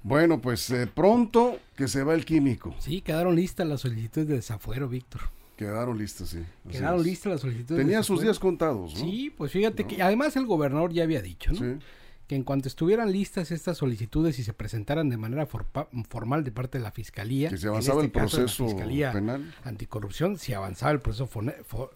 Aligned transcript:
Bueno, 0.03 0.41
pues 0.41 0.71
eh, 0.71 0.87
pronto 0.87 1.59
que 1.77 1.89
se 1.89 2.03
va 2.03 2.15
el 2.15 2.25
químico. 2.25 2.75
Sí, 2.79 3.03
quedaron 3.03 3.37
listas 3.37 3.67
las 3.67 3.83
solicitudes 3.83 4.29
de 4.29 4.37
desafuero, 4.37 4.89
Víctor. 4.89 5.21
Quedaron 5.57 5.97
listas, 5.97 6.31
sí. 6.31 6.45
Quedaron 6.71 7.03
listas 7.03 7.33
las 7.33 7.41
solicitudes. 7.41 7.85
Tenía 7.85 8.03
sus 8.03 8.21
días 8.21 8.39
contados, 8.39 8.95
¿no? 8.95 9.01
Sí, 9.01 9.33
pues 9.37 9.53
fíjate 9.53 9.87
que 9.87 10.03
además 10.03 10.37
el 10.37 10.47
gobernador 10.47 10.93
ya 10.93 11.05
había 11.05 11.23
dicho, 11.23 11.53
¿no? 11.53 11.79
Que 12.27 12.37
en 12.37 12.43
cuanto 12.43 12.69
estuvieran 12.69 13.13
listas 13.13 13.51
estas 13.51 13.77
solicitudes 13.77 14.39
y 14.39 14.45
se 14.45 14.55
presentaran 14.55 15.11
de 15.11 15.19
manera 15.19 15.47
formal 15.47 16.43
de 16.43 16.53
parte 16.53 16.79
de 16.79 16.85
la 16.85 16.91
Fiscalía, 16.91 17.51
que 17.51 17.59
se 17.59 17.69
avanzaba 17.69 18.03
este 18.03 18.07
el 18.07 18.13
proceso 18.13 18.67
penal. 18.77 19.55
anticorrupción, 19.63 20.39
si 20.39 20.55
avanzaba 20.55 20.93
el 20.93 21.01
proceso 21.01 21.27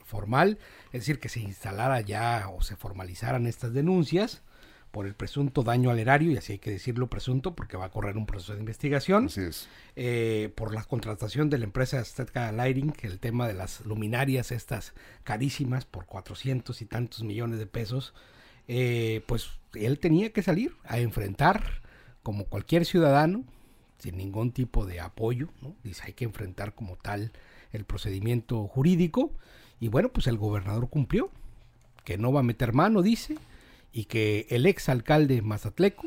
formal, 0.04 0.58
es 0.92 1.00
decir, 1.00 1.18
que 1.18 1.30
se 1.30 1.40
instalara 1.40 2.02
ya 2.02 2.50
o 2.54 2.60
se 2.60 2.76
formalizaran 2.76 3.46
estas 3.46 3.72
denuncias, 3.72 4.42
por 4.98 5.06
el 5.06 5.14
presunto 5.14 5.62
daño 5.62 5.90
al 5.90 6.00
erario, 6.00 6.32
y 6.32 6.38
así 6.38 6.54
hay 6.54 6.58
que 6.58 6.72
decirlo 6.72 7.06
presunto 7.06 7.54
porque 7.54 7.76
va 7.76 7.84
a 7.84 7.90
correr 7.92 8.16
un 8.16 8.26
proceso 8.26 8.54
de 8.54 8.58
investigación. 8.58 9.26
Así 9.26 9.42
es. 9.42 9.68
Eh, 9.94 10.52
por 10.56 10.74
la 10.74 10.82
contratación 10.82 11.48
de 11.50 11.58
la 11.58 11.66
empresa 11.66 12.04
Stetka 12.04 12.50
Lighting, 12.50 12.92
el 13.02 13.20
tema 13.20 13.46
de 13.46 13.54
las 13.54 13.86
luminarias 13.86 14.50
estas 14.50 14.94
carísimas 15.22 15.84
por 15.84 16.06
400 16.06 16.82
y 16.82 16.84
tantos 16.86 17.22
millones 17.22 17.60
de 17.60 17.66
pesos, 17.66 18.12
eh, 18.66 19.22
pues 19.28 19.50
él 19.74 20.00
tenía 20.00 20.32
que 20.32 20.42
salir 20.42 20.72
a 20.82 20.98
enfrentar, 20.98 21.62
como 22.24 22.46
cualquier 22.46 22.84
ciudadano, 22.84 23.44
sin 24.00 24.16
ningún 24.16 24.50
tipo 24.50 24.84
de 24.84 24.98
apoyo, 24.98 25.46
¿no? 25.62 25.76
dice 25.84 26.02
hay 26.06 26.14
que 26.14 26.24
enfrentar 26.24 26.74
como 26.74 26.96
tal 26.96 27.30
el 27.70 27.84
procedimiento 27.84 28.66
jurídico, 28.66 29.30
y 29.78 29.86
bueno, 29.86 30.08
pues 30.08 30.26
el 30.26 30.38
gobernador 30.38 30.90
cumplió, 30.90 31.30
que 32.02 32.18
no 32.18 32.32
va 32.32 32.40
a 32.40 32.42
meter 32.42 32.72
mano, 32.72 33.00
dice, 33.00 33.36
y 33.92 34.04
que 34.04 34.46
el 34.50 34.66
ex 34.66 34.88
alcalde 34.88 35.42
Mazatleco 35.42 36.06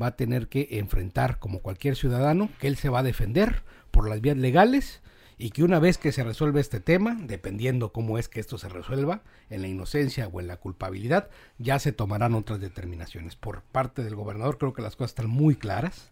va 0.00 0.08
a 0.08 0.16
tener 0.16 0.48
que 0.48 0.68
enfrentar 0.72 1.38
como 1.38 1.60
cualquier 1.60 1.96
ciudadano, 1.96 2.48
que 2.60 2.68
él 2.68 2.76
se 2.76 2.88
va 2.88 3.00
a 3.00 3.04
defender 3.04 3.62
por 3.90 4.08
las 4.08 4.20
vías 4.20 4.36
legales 4.36 5.00
y 5.38 5.50
que 5.50 5.62
una 5.62 5.78
vez 5.78 5.98
que 5.98 6.12
se 6.12 6.24
resuelve 6.24 6.60
este 6.60 6.80
tema, 6.80 7.16
dependiendo 7.20 7.92
cómo 7.92 8.18
es 8.18 8.28
que 8.28 8.40
esto 8.40 8.58
se 8.58 8.68
resuelva, 8.68 9.22
en 9.50 9.62
la 9.62 9.68
inocencia 9.68 10.26
o 10.26 10.40
en 10.40 10.48
la 10.48 10.56
culpabilidad, 10.56 11.30
ya 11.58 11.78
se 11.78 11.92
tomarán 11.92 12.34
otras 12.34 12.60
determinaciones. 12.60 13.36
Por 13.36 13.62
parte 13.62 14.02
del 14.02 14.16
gobernador 14.16 14.58
creo 14.58 14.72
que 14.72 14.82
las 14.82 14.96
cosas 14.96 15.12
están 15.12 15.30
muy 15.30 15.54
claras, 15.54 16.10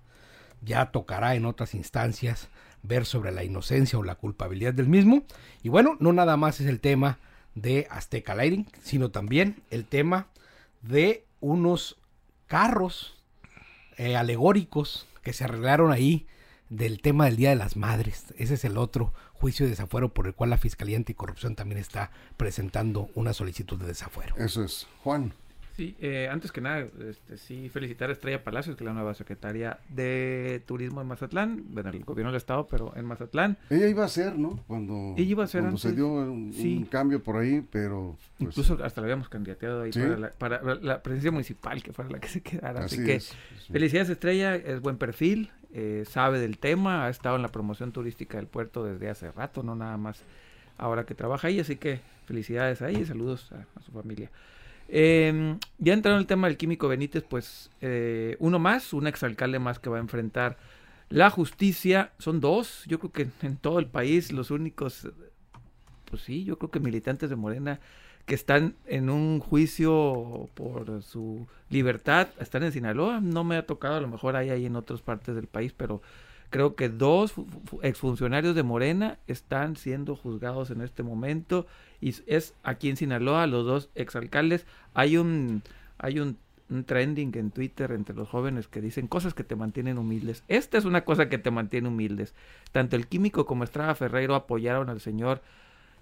ya 0.63 0.93
tocará 0.93 1.35
en 1.35 1.45
otras 1.45 1.75
instancias 1.75 2.49
ver 2.83 3.05
sobre 3.05 3.33
la 3.33 3.43
inocencia 3.43 3.99
o 3.99 4.05
la 4.05 4.15
culpabilidad 4.15 4.75
del 4.75 4.89
mismo. 4.89 5.25
Y 5.63 5.69
bueno, 5.71 5.97
no 5.99 6.13
nada 6.13 6.37
más 6.37 6.61
es 6.61 6.69
el 6.69 6.81
tema 6.81 7.19
de 7.57 7.89
Azteca 7.91 8.35
Lighting, 8.35 8.67
sino 8.83 9.11
también 9.11 9.63
el 9.71 9.87
tema 9.87 10.29
de 10.89 11.25
unos 11.41 11.99
carros 12.47 13.15
eh, 13.97 14.17
alegóricos 14.17 15.07
que 15.23 15.33
se 15.33 15.45
arreglaron 15.45 15.93
ahí 15.93 16.27
del 16.69 17.01
tema 17.01 17.27
del 17.27 17.37
Día 17.37 17.51
de 17.51 17.57
las 17.57 17.77
Madres. 17.77 18.35
Ese 18.39 18.55
es 18.55 18.65
el 18.65 18.77
otro 18.77 19.13
juicio 19.35 19.67
de 19.67 19.71
desafuero 19.71 20.13
por 20.13 20.27
el 20.27 20.35
cual 20.35 20.51
la 20.51 20.59
Fiscalía 20.59 20.97
Anticorrupción 20.97 21.55
también 21.55 21.81
está 21.81 22.11
presentando 22.37 23.09
una 23.15 23.33
solicitud 23.33 23.79
de 23.79 23.87
desafuero. 23.87 24.35
Eso 24.39 24.65
es. 24.65 24.87
Juan. 25.03 25.33
Sí, 25.77 25.95
eh, 26.01 26.27
antes 26.33 26.53
que 26.53 26.63
nada, 26.63 26.87
este, 27.07 27.37
sí, 27.37 27.69
felicitar 27.69 28.09
a 28.09 28.15
Estrella 28.15 28.43
Palacios, 28.43 28.77
que 28.77 28.85
es 28.85 28.87
la 28.87 28.95
nueva 28.95 29.13
secretaria 29.13 29.79
de 29.91 30.63
Turismo 30.65 31.03
en 31.03 31.07
Mazatlán, 31.07 31.65
bueno, 31.69 31.91
el 31.91 32.03
gobierno 32.03 32.33
del 32.33 32.39
Estado, 32.39 32.67
pero 32.67 32.95
en 32.97 33.05
Mazatlán. 33.05 33.59
Ella 33.69 33.87
iba 33.87 34.03
a 34.03 34.09
ser, 34.09 34.39
¿no? 34.39 34.59
Cuando, 34.67 35.13
Ella 35.19 35.31
iba 35.31 35.45
a 35.45 35.47
ser 35.47 35.61
cuando 35.61 35.77
se 35.77 35.93
dio 35.93 36.09
un, 36.09 36.89
cambio 36.91 37.23
por 37.23 37.37
ahí, 37.37 37.63
pero... 37.71 38.17
Pues 38.39 38.57
Incluso 38.57 38.83
hasta 38.83 39.03
la 39.03 39.05
habíamos 39.05 39.29
candidateado 39.29 39.83
ahí 39.83 39.91
para, 40.39 40.63
la, 40.63 41.03
presidencia 41.03 41.31
municipal, 41.31 41.83
que 41.83 41.93
fuera 41.93 42.11
la 42.11 42.21
que 42.21 42.29
se 42.29 42.41
quedara. 42.41 42.87
Así, 42.87 43.05
que 43.05 43.21
felicidades 43.71 44.09
Estrella, 44.09 44.57
es 44.57 44.81
buen 44.81 44.97
perfil, 44.97 45.51
eh, 45.75 46.05
sabe 46.09 46.41
del 46.41 46.57
tema, 46.57 47.05
ha 47.05 47.11
estado 47.11 47.37
en 47.37 47.43
la 47.43 47.49
promoción 47.49 47.93
turística 47.93 48.39
del 48.39 48.47
puerto 48.47 48.83
desde 48.83 49.11
hace 49.11 49.31
rato, 49.31 49.63
no 49.63 49.75
nada 49.75 49.99
más 49.99 50.23
ahora 50.79 51.05
que 51.05 51.15
trabaja 51.15 51.49
ahí, 51.49 51.61
así 51.61 51.77
que 51.77 52.01
felicidades 52.25 52.81
ahí 52.81 52.97
y 52.97 53.05
saludos 53.05 53.53
a 53.53 53.83
su 53.83 53.93
familia. 53.93 54.31
Eh, 54.89 55.57
ya 55.79 55.93
entrando 55.93 56.17
en 56.17 56.21
el 56.21 56.27
tema 56.27 56.47
del 56.47 56.57
químico 56.57 56.89
Benítez, 56.89 57.25
pues 57.29 57.71
eh, 57.81 58.37
uno 58.39 58.59
más, 58.59 58.93
un 58.93 59.07
exalcalde 59.07 59.59
más 59.59 59.79
que 59.79 59.91
va 59.91 59.97
a 59.99 60.01
enfrentar 60.01 60.57
la 61.09 61.31
justicia. 61.31 62.13
Son 62.19 62.41
dos, 62.41 62.85
yo 62.87 62.99
creo 62.99 63.13
que 63.13 63.47
en 63.47 63.57
todo 63.57 63.79
el 63.79 63.87
país 63.87 64.33
los 64.33 64.51
únicos, 64.51 65.09
pues 66.05 66.23
sí, 66.23 66.45
yo 66.45 66.59
creo 66.59 66.71
que 66.71 66.81
militantes 66.81 67.31
de 67.31 67.37
Morena 67.37 67.81
que 68.27 68.35
están 68.35 68.75
en 68.87 69.09
un 69.09 69.39
juicio 69.39 70.49
por 70.55 71.03
su 71.03 71.47
libertad, 71.71 72.29
están 72.41 72.65
en 72.65 72.73
Sinaloa. 72.73 73.21
No 73.21 73.45
me 73.45 73.57
ha 73.57 73.67
tocado, 73.67 73.97
a 73.97 74.01
lo 74.01 74.09
mejor 74.09 74.35
hay 74.35 74.51
ahí 74.51 74.67
en 74.67 74.75
otras 74.75 75.01
partes 75.01 75.37
del 75.37 75.47
país, 75.47 75.73
pero 75.73 76.03
creo 76.51 76.75
que 76.75 76.89
dos 76.89 77.35
exfuncionarios 77.83 78.57
de 78.57 78.65
Morena 78.65 79.19
están 79.29 79.77
siendo 79.77 80.17
juzgados 80.17 80.71
en 80.71 80.81
este 80.81 81.05
momento 81.05 81.67
y 82.01 82.15
es 82.27 82.55
aquí 82.63 82.89
en 82.89 82.97
Sinaloa, 82.97 83.47
los 83.47 83.65
dos 83.67 83.91
exalcaldes. 83.95 84.67
Hay 84.95 85.17
un, 85.17 85.63
hay 85.99 86.21
un, 86.21 86.39
trending 86.85 87.33
en 87.37 87.53
Twitter 87.53 87.93
entre 87.93 88.17
los 88.17 88.29
jóvenes 88.29 88.67
que 88.67 88.81
dicen 88.81 89.07
cosas 89.07 89.35
que 89.35 89.45
te 89.45 89.55
mantienen 89.55 89.99
humildes. 89.99 90.43
Esta 90.49 90.79
es 90.79 90.85
una 90.85 91.05
cosa 91.05 91.29
que 91.29 91.39
te 91.39 91.51
mantiene 91.51 91.89
humildes. 91.89 92.35
Tanto 92.73 92.97
el 92.97 93.07
químico 93.07 93.47
como 93.47 93.63
Estrada 93.63 93.95
Ferreiro 93.95 94.35
apoyaron 94.35 94.91
al 94.91 95.01
señor 95.01 95.43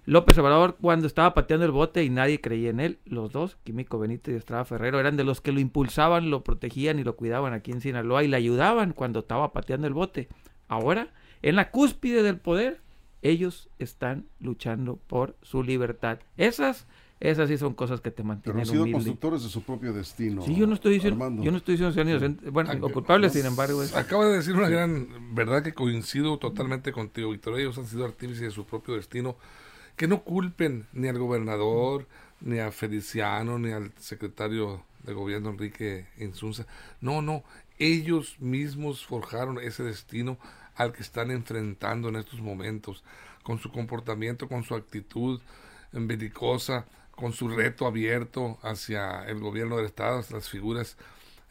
López 0.07 0.37
Obrador 0.37 0.77
cuando 0.79 1.07
estaba 1.07 1.33
pateando 1.33 1.65
el 1.65 1.71
bote 1.71 2.03
y 2.03 2.09
nadie 2.09 2.39
creía 2.39 2.69
en 2.69 2.79
él. 2.79 2.99
Los 3.05 3.31
dos, 3.31 3.57
Químico 3.63 3.97
Benítez 3.97 4.33
y 4.33 4.37
Estrada 4.37 4.65
Ferrero, 4.65 4.99
eran 4.99 5.17
de 5.17 5.23
los 5.23 5.41
que 5.41 5.51
lo 5.51 5.59
impulsaban, 5.59 6.29
lo 6.29 6.43
protegían 6.43 6.99
y 6.99 7.03
lo 7.03 7.15
cuidaban 7.15 7.53
aquí 7.53 7.71
en 7.71 7.81
Sinaloa 7.81 8.23
y 8.23 8.27
le 8.27 8.37
ayudaban 8.37 8.93
cuando 8.93 9.19
estaba 9.19 9.51
pateando 9.51 9.87
el 9.87 9.93
bote. 9.93 10.29
Ahora, 10.67 11.09
en 11.41 11.55
la 11.55 11.71
cúspide 11.71 12.21
del 12.21 12.37
poder, 12.37 12.81
ellos 13.25 13.69
están 13.79 14.25
luchando 14.39 14.97
por 14.97 15.35
su 15.41 15.63
libertad. 15.63 16.19
Esas 16.37 16.85
Esas 17.19 17.49
sí 17.49 17.57
son 17.57 17.73
cosas 17.73 18.01
que 18.01 18.11
te 18.11 18.23
mantienen 18.23 18.61
Pero 18.61 18.69
han 18.69 18.85
sido 18.85 18.91
constructores 18.91 19.43
de 19.43 19.49
su 19.49 19.63
propio 19.63 19.93
destino. 19.93 20.43
Sí, 20.43 20.53
yo 20.53 20.67
no 20.67 20.75
estoy 20.75 20.95
diciendo, 20.95 21.27
yo 21.41 21.51
no 21.51 21.57
estoy 21.57 21.77
diciendo 21.77 22.51
bueno, 22.51 22.71
o 22.81 22.89
culpables, 22.91 23.33
sin 23.33 23.45
embargo. 23.45 23.81
Es... 23.81 23.95
Acaba 23.95 24.27
de 24.27 24.35
decir 24.37 24.53
una 24.53 24.69
gran 24.69 25.33
verdad 25.33 25.63
que 25.63 25.73
coincido 25.73 26.37
totalmente 26.37 26.91
contigo, 26.91 27.31
Víctor. 27.31 27.59
Ellos 27.59 27.77
han 27.77 27.87
sido 27.87 28.05
artífices 28.05 28.41
de 28.41 28.51
su 28.51 28.65
propio 28.65 28.95
destino. 28.95 29.37
Que 29.95 30.07
no 30.07 30.23
culpen 30.23 30.87
ni 30.91 31.07
al 31.07 31.17
gobernador, 31.17 32.05
ni 32.41 32.59
a 32.59 32.71
Feliciano, 32.71 33.57
ni 33.57 33.71
al 33.71 33.93
secretario 33.97 34.83
de 35.03 35.13
gobierno 35.13 35.49
Enrique 35.49 36.07
Insunza. 36.17 36.67
No, 37.01 37.21
no. 37.21 37.43
Ellos 37.79 38.35
mismos 38.39 39.05
forjaron 39.05 39.57
ese 39.57 39.83
destino 39.83 40.37
al 40.75 40.93
que 40.93 41.01
están 41.03 41.31
enfrentando 41.31 42.09
en 42.09 42.17
estos 42.17 42.41
momentos, 42.41 43.03
con 43.43 43.59
su 43.59 43.71
comportamiento, 43.71 44.47
con 44.47 44.63
su 44.63 44.75
actitud 44.75 45.39
belicosa, 45.91 46.85
con 47.11 47.31
su 47.31 47.47
reto 47.47 47.87
abierto 47.87 48.59
hacia 48.61 49.23
el 49.25 49.39
gobierno 49.39 49.77
del 49.77 49.85
Estado, 49.85 50.23
las 50.31 50.49
figuras 50.49 50.97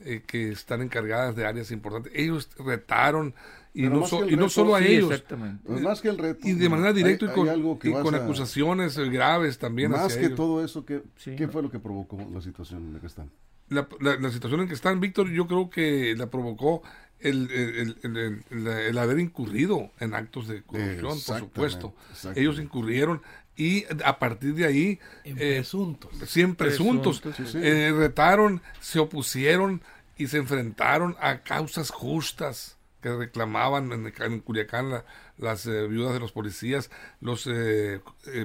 eh, 0.01 0.23
que 0.27 0.51
están 0.51 0.83
encargadas 0.83 1.35
de 1.37 1.47
áreas 1.47 1.71
importantes. 1.71 2.13
Ellos 2.15 2.51
retaron 2.59 3.35
y, 3.73 3.83
no, 3.85 4.05
y 4.29 4.37
no, 4.37 4.49
solo 4.49 4.75
a 4.75 4.83
ellos. 4.83 5.25
Pues 5.65 5.81
más 5.81 6.01
que 6.01 6.09
el 6.09 6.19
reto. 6.19 6.47
Y 6.47 6.53
de 6.53 6.69
manera 6.69 6.93
directa 6.93 7.27
y 7.27 7.93
con, 7.93 8.15
acusaciones 8.15 8.99
graves 8.99 9.59
también. 9.59 9.91
Más 9.91 10.17
que 10.17 10.29
todo 10.29 10.65
eso, 10.65 10.85
¿qué, 10.85 11.03
¿qué 11.37 11.49
fue 11.49 11.63
lo 11.63 11.71
que 11.71 11.79
provocó 11.79 12.19
la 12.33 12.41
situación 12.41 12.85
en 12.85 12.95
la 12.95 13.01
que 13.01 13.07
están? 13.07 13.31
La, 13.69 13.89
la, 14.01 14.31
situación 14.31 14.61
en 14.61 14.69
que 14.69 14.75
están, 14.75 15.01
Víctor, 15.01 15.31
yo 15.31 15.47
creo 15.47 15.71
que 15.71 16.15
la 16.17 16.27
provocó 16.27 16.83
el, 17.25 18.45
el, 18.51 18.99
haber 18.99 19.19
incurrido 19.19 19.91
en 19.99 20.15
actos 20.15 20.47
de 20.47 20.63
corrupción, 20.63 21.21
por 21.27 21.39
supuesto. 21.41 21.95
Ellos 22.35 22.59
incurrieron 22.59 23.23
y 23.57 23.85
a 24.05 24.19
partir 24.19 24.55
de 24.55 24.67
ahí... 24.67 25.01
En 25.25 25.37
eh, 25.39 25.57
presuntos. 25.57 26.11
Siempre 26.27 26.69
presuntos. 26.69 27.23
Eh, 27.55 27.93
retaron, 27.97 28.61
se 28.81 28.99
opusieron 28.99 29.83
y 30.19 30.27
se 30.27 30.39
enfrentaron 30.39 31.17
a 31.21 31.39
causas 31.39 31.91
justas 31.91 32.77
que 33.01 33.15
reclamaban 33.15 33.93
en, 33.93 34.13
en 34.19 34.41
Culiacán 34.41 35.03
las 35.39 35.67
eh, 35.67 35.87
viudas 35.87 36.15
de 36.15 36.21
los 36.21 36.33
policías, 36.33 36.91
los 37.21 37.49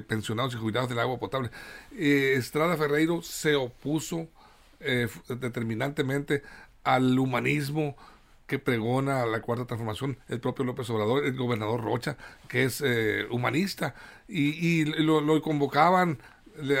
pensionados 0.06 0.54
y 0.54 0.58
jubilados 0.58 0.88
del 0.88 0.98
agua 0.98 1.18
potable. 1.18 1.50
Estrada 1.96 2.76
Ferreiro 2.76 3.22
se 3.22 3.54
opuso 3.54 4.28
determinantemente 5.28 6.42
al 6.84 7.18
humanismo, 7.18 7.96
que 8.50 8.58
pregona 8.58 9.24
la 9.26 9.42
cuarta 9.42 9.64
transformación, 9.64 10.18
el 10.26 10.40
propio 10.40 10.64
López 10.64 10.90
Obrador, 10.90 11.24
el 11.24 11.36
gobernador 11.36 11.80
Rocha, 11.84 12.16
que 12.48 12.64
es 12.64 12.82
eh, 12.84 13.24
humanista, 13.30 13.94
y, 14.26 14.84
lo, 14.86 15.40
convocaban 15.40 16.18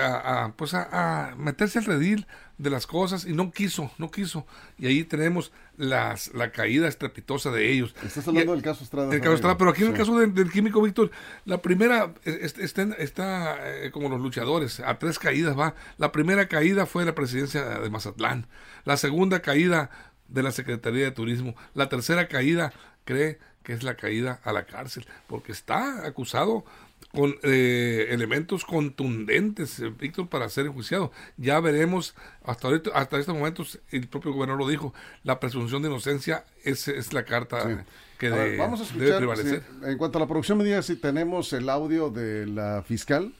a, 0.02 0.52
pues 0.56 0.74
a, 0.74 1.36
meterse 1.38 1.78
al 1.78 1.84
redil 1.84 2.26
de 2.58 2.70
las 2.70 2.88
cosas 2.88 3.24
y 3.24 3.34
no 3.34 3.52
quiso, 3.52 3.92
no 3.98 4.10
quiso. 4.10 4.48
Y 4.78 4.88
ahí 4.88 5.04
tenemos 5.04 5.52
las, 5.76 6.34
la 6.34 6.50
caída 6.50 6.88
estrepitosa 6.88 7.52
de 7.52 7.70
ellos. 7.70 7.94
Estás 8.04 8.26
hablando 8.26 8.52
del 8.52 8.62
caso 8.62 8.82
Estrada. 8.82 9.14
El 9.14 9.20
caso 9.20 9.34
Estrada, 9.34 9.56
pero 9.56 9.70
aquí 9.70 9.84
en 9.84 9.92
el 9.92 9.96
caso 9.96 10.18
del, 10.18 10.50
químico 10.50 10.82
Víctor, 10.82 11.12
la 11.44 11.62
primera 11.62 12.12
está, 12.24 12.82
está 12.98 13.58
eh, 13.84 13.92
como 13.92 14.08
los 14.08 14.20
luchadores, 14.20 14.80
a 14.80 14.98
tres 14.98 15.20
caídas 15.20 15.56
va. 15.56 15.76
La 15.98 16.10
primera 16.10 16.48
caída 16.48 16.84
fue 16.84 17.04
la 17.04 17.14
presidencia 17.14 17.62
de 17.78 17.90
Mazatlán. 17.90 18.48
La 18.84 18.96
segunda 18.96 19.40
caída 19.40 19.90
de 20.30 20.42
la 20.42 20.52
Secretaría 20.52 21.04
de 21.04 21.10
Turismo. 21.10 21.54
La 21.74 21.88
tercera 21.88 22.28
caída 22.28 22.72
cree 23.04 23.38
que 23.62 23.72
es 23.72 23.82
la 23.82 23.94
caída 23.94 24.40
a 24.44 24.52
la 24.52 24.64
cárcel, 24.64 25.06
porque 25.26 25.52
está 25.52 26.06
acusado 26.06 26.64
con 27.12 27.34
eh, 27.42 28.06
elementos 28.10 28.64
contundentes, 28.64 29.80
eh, 29.80 29.90
Víctor, 29.90 30.28
para 30.28 30.48
ser 30.48 30.66
enjuiciado. 30.66 31.12
Ya 31.36 31.58
veremos, 31.60 32.14
hasta 32.44 32.68
ahorita, 32.68 32.90
hasta 32.94 33.18
este 33.18 33.32
momento, 33.32 33.64
el 33.90 34.06
propio 34.08 34.32
gobernador 34.32 34.62
lo 34.62 34.68
dijo, 34.68 34.94
la 35.24 35.40
presunción 35.40 35.82
de 35.82 35.88
inocencia 35.88 36.44
es, 36.64 36.88
es 36.88 37.12
la 37.12 37.24
carta 37.24 37.84
que 38.18 38.56
vamos 38.58 38.80
a 38.80 38.84
escuchar, 38.84 39.18
prevalecer. 39.18 39.64
en 39.82 39.98
cuanto 39.98 40.18
a 40.18 40.20
la 40.20 40.26
producción 40.26 40.58
medida, 40.58 40.82
si 40.82 40.96
tenemos 40.96 41.52
el 41.52 41.68
audio 41.68 42.10
de 42.10 42.46
la 42.46 42.82
fiscal, 42.86 43.34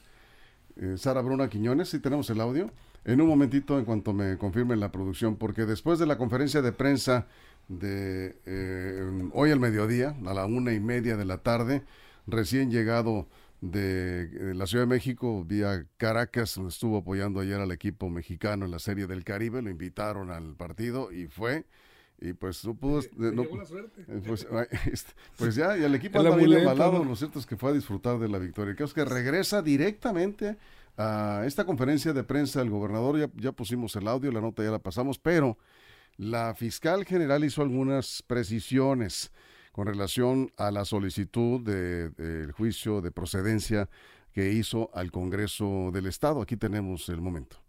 eh, 0.75 0.95
Sara 0.97 1.21
Bruna 1.21 1.49
Quiñones, 1.49 1.89
si 1.89 1.99
tenemos 1.99 2.29
el 2.29 2.41
audio 2.41 2.71
en 3.03 3.21
un 3.21 3.27
momentito 3.27 3.79
en 3.79 3.85
cuanto 3.85 4.13
me 4.13 4.37
confirmen 4.37 4.79
la 4.79 4.91
producción, 4.91 5.35
porque 5.35 5.65
después 5.65 5.99
de 5.99 6.05
la 6.05 6.17
conferencia 6.17 6.61
de 6.61 6.71
prensa 6.71 7.27
de 7.67 8.37
eh, 8.45 9.29
hoy 9.33 9.51
al 9.51 9.59
mediodía, 9.59 10.15
a 10.25 10.33
la 10.33 10.45
una 10.45 10.73
y 10.73 10.79
media 10.79 11.17
de 11.17 11.25
la 11.25 11.39
tarde, 11.39 11.83
recién 12.27 12.69
llegado 12.69 13.27
de, 13.61 14.53
la 14.55 14.65
Ciudad 14.67 14.83
de 14.83 14.89
México, 14.89 15.43
vía 15.43 15.85
Caracas, 15.97 16.57
estuvo 16.57 16.97
apoyando 16.97 17.39
ayer 17.39 17.59
al 17.59 17.71
equipo 17.71 18.09
mexicano 18.09 18.65
en 18.65 18.71
la 18.71 18.79
Serie 18.79 19.07
del 19.07 19.23
Caribe, 19.23 19.61
lo 19.61 19.69
invitaron 19.69 20.31
al 20.31 20.55
partido 20.55 21.11
y 21.11 21.27
fue 21.27 21.65
y 22.23 22.33
pues 22.33 22.63
no 22.65 22.75
pudo 22.75 23.01
no, 23.17 23.41
eh, 23.41 24.21
pues, 24.27 24.45
pues, 25.37 25.55
ya 25.55 25.75
y 25.75 25.83
el 25.83 25.95
equipo 25.95 26.19
anda 26.19 26.35
bien 26.35 26.53
embalado 26.53 27.03
lo 27.03 27.15
cierto 27.15 27.39
es 27.39 27.47
que 27.47 27.57
fue 27.57 27.71
a 27.71 27.73
disfrutar 27.73 28.19
de 28.19 28.29
la 28.29 28.37
victoria. 28.37 28.75
Creo 28.75 28.87
que 28.93 29.05
regresa 29.05 29.63
directamente 29.63 30.57
a 30.97 31.43
esta 31.45 31.65
conferencia 31.65 32.13
de 32.13 32.23
prensa 32.23 32.61
el 32.61 32.69
gobernador, 32.69 33.17
ya, 33.19 33.29
ya 33.35 33.51
pusimos 33.51 33.95
el 33.95 34.07
audio, 34.07 34.31
la 34.31 34.41
nota 34.41 34.63
ya 34.63 34.71
la 34.71 34.79
pasamos, 34.79 35.19
pero 35.19 35.57
la 36.17 36.53
fiscal 36.53 37.05
general 37.05 37.43
hizo 37.43 37.61
algunas 37.61 38.23
precisiones 38.23 39.31
con 39.71 39.87
relación 39.87 40.51
a 40.57 40.71
la 40.71 40.85
solicitud 40.85 41.61
del 41.61 42.13
de, 42.15 42.51
juicio 42.51 43.01
de 43.01 43.11
procedencia 43.11 43.89
que 44.33 44.51
hizo 44.51 44.89
al 44.93 45.11
Congreso 45.11 45.91
del 45.93 46.07
Estado. 46.07 46.41
Aquí 46.41 46.57
tenemos 46.57 47.09
el 47.09 47.21
momento. 47.21 47.60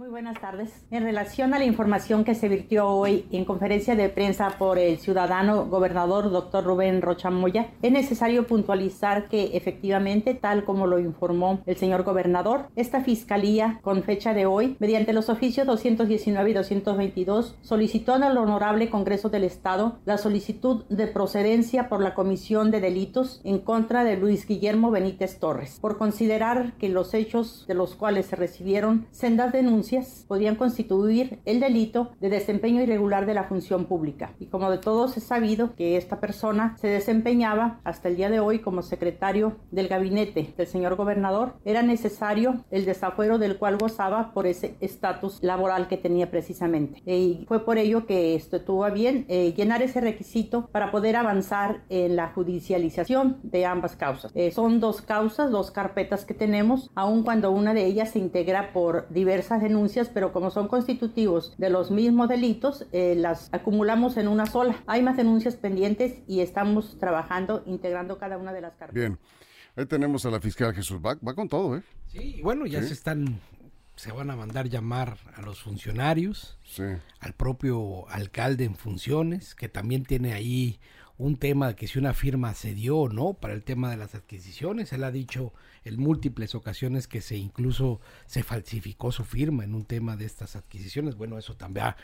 Muy 0.00 0.08
buenas 0.08 0.40
tardes. 0.40 0.72
En 0.90 1.02
relación 1.02 1.52
a 1.52 1.58
la 1.58 1.66
información 1.66 2.24
que 2.24 2.34
se 2.34 2.48
virtió 2.48 2.88
hoy 2.88 3.26
en 3.32 3.44
conferencia 3.44 3.94
de 3.94 4.08
prensa 4.08 4.54
por 4.58 4.78
el 4.78 4.96
ciudadano 4.96 5.66
gobernador 5.66 6.30
doctor 6.30 6.64
Rubén 6.64 7.02
Rocha 7.02 7.28
Moya, 7.28 7.72
es 7.82 7.92
necesario 7.92 8.46
puntualizar 8.46 9.28
que 9.28 9.54
efectivamente, 9.58 10.32
tal 10.32 10.64
como 10.64 10.86
lo 10.86 10.98
informó 10.98 11.60
el 11.66 11.76
señor 11.76 12.04
gobernador, 12.04 12.70
esta 12.76 13.02
fiscalía, 13.02 13.78
con 13.82 14.02
fecha 14.02 14.32
de 14.32 14.46
hoy, 14.46 14.74
mediante 14.80 15.12
los 15.12 15.28
oficios 15.28 15.66
219 15.66 16.48
y 16.48 16.54
222, 16.54 17.58
solicitó 17.60 18.14
al 18.14 18.38
Honorable 18.38 18.88
Congreso 18.88 19.28
del 19.28 19.44
Estado 19.44 19.98
la 20.06 20.16
solicitud 20.16 20.86
de 20.86 21.08
procedencia 21.08 21.90
por 21.90 22.00
la 22.00 22.14
Comisión 22.14 22.70
de 22.70 22.80
Delitos 22.80 23.42
en 23.44 23.58
contra 23.58 24.02
de 24.04 24.16
Luis 24.16 24.46
Guillermo 24.46 24.90
Benítez 24.90 25.38
Torres, 25.38 25.78
por 25.78 25.98
considerar 25.98 26.72
que 26.78 26.88
los 26.88 27.12
hechos 27.12 27.66
de 27.68 27.74
los 27.74 27.96
cuales 27.96 28.24
se 28.24 28.36
recibieron 28.36 29.06
sendas 29.10 29.52
denuncias 29.52 29.89
podían 30.28 30.56
constituir 30.56 31.40
el 31.44 31.60
delito 31.60 32.12
de 32.20 32.30
desempeño 32.30 32.82
irregular 32.82 33.26
de 33.26 33.34
la 33.34 33.44
función 33.44 33.86
pública. 33.86 34.32
Y 34.38 34.46
como 34.46 34.70
de 34.70 34.78
todos 34.78 35.16
es 35.16 35.24
sabido 35.24 35.74
que 35.74 35.96
esta 35.96 36.20
persona 36.20 36.76
se 36.78 36.88
desempeñaba 36.88 37.80
hasta 37.84 38.08
el 38.08 38.16
día 38.16 38.30
de 38.30 38.40
hoy 38.40 38.60
como 38.60 38.82
secretario 38.82 39.56
del 39.70 39.88
gabinete 39.88 40.54
del 40.56 40.66
señor 40.66 40.96
gobernador, 40.96 41.54
era 41.64 41.82
necesario 41.82 42.64
el 42.70 42.84
desafuero 42.84 43.38
del 43.38 43.58
cual 43.58 43.78
gozaba 43.78 44.32
por 44.32 44.46
ese 44.46 44.76
estatus 44.80 45.42
laboral 45.42 45.88
que 45.88 45.96
tenía 45.96 46.30
precisamente. 46.30 47.02
Y 47.06 47.44
fue 47.48 47.64
por 47.64 47.78
ello 47.78 48.06
que 48.06 48.34
esto 48.34 48.60
tuvo 48.60 48.84
a 48.84 48.90
bien 48.90 49.24
eh, 49.28 49.52
llenar 49.56 49.82
ese 49.82 50.00
requisito 50.00 50.68
para 50.72 50.90
poder 50.90 51.16
avanzar 51.16 51.82
en 51.88 52.16
la 52.16 52.28
judicialización 52.28 53.38
de 53.42 53.66
ambas 53.66 53.96
causas. 53.96 54.32
Eh, 54.34 54.50
son 54.50 54.80
dos 54.80 55.02
causas, 55.02 55.50
dos 55.50 55.70
carpetas 55.70 56.24
que 56.24 56.34
tenemos, 56.34 56.90
aun 56.94 57.22
cuando 57.22 57.50
una 57.50 57.74
de 57.74 57.86
ellas 57.86 58.10
se 58.10 58.18
integra 58.18 58.72
por 58.72 59.08
diversas 59.10 59.62
denuncias, 59.70 60.10
pero 60.12 60.32
como 60.32 60.50
son 60.50 60.66
constitutivos 60.66 61.54
de 61.56 61.70
los 61.70 61.90
mismos 61.90 62.28
delitos, 62.28 62.86
eh, 62.92 63.14
las 63.16 63.48
acumulamos 63.52 64.16
en 64.16 64.26
una 64.26 64.46
sola. 64.46 64.82
Hay 64.86 65.02
más 65.02 65.16
denuncias 65.16 65.54
pendientes 65.54 66.18
y 66.26 66.40
estamos 66.40 66.98
trabajando, 66.98 67.62
integrando 67.66 68.18
cada 68.18 68.36
una 68.36 68.52
de 68.52 68.60
las 68.60 68.72
carpetas. 68.72 68.94
Bien, 68.94 69.18
ahí 69.76 69.86
tenemos 69.86 70.26
a 70.26 70.30
la 70.30 70.40
fiscal 70.40 70.74
Jesús 70.74 70.98
va, 70.98 71.16
va 71.26 71.34
con 71.34 71.48
todo, 71.48 71.76
¿eh? 71.76 71.82
Sí, 72.08 72.40
bueno, 72.42 72.66
ya 72.66 72.82
se 72.82 72.92
están, 72.92 73.38
se 73.94 74.10
van 74.10 74.30
a 74.30 74.36
mandar 74.36 74.68
llamar 74.68 75.16
a 75.36 75.42
los 75.42 75.62
funcionarios, 75.62 76.58
al 77.20 77.32
propio 77.34 78.08
alcalde 78.08 78.64
en 78.64 78.74
funciones, 78.74 79.54
que 79.54 79.68
también 79.68 80.04
tiene 80.04 80.32
ahí 80.32 80.80
un 81.20 81.36
tema 81.36 81.68
de 81.68 81.76
que 81.76 81.86
si 81.86 81.98
una 81.98 82.14
firma 82.14 82.54
se 82.54 82.74
dio 82.74 82.96
o 82.96 83.08
no 83.10 83.34
para 83.34 83.52
el 83.52 83.62
tema 83.62 83.90
de 83.90 83.98
las 83.98 84.14
adquisiciones. 84.14 84.92
Él 84.94 85.04
ha 85.04 85.10
dicho 85.10 85.52
en 85.84 86.00
múltiples 86.00 86.54
ocasiones 86.54 87.06
que 87.06 87.20
se 87.20 87.36
incluso 87.36 88.00
se 88.26 88.42
falsificó 88.42 89.12
su 89.12 89.24
firma 89.24 89.64
en 89.64 89.74
un 89.74 89.84
tema 89.84 90.16
de 90.16 90.24
estas 90.24 90.56
adquisiciones. 90.56 91.16
Bueno, 91.16 91.38
eso 91.38 91.56
también 91.56 91.94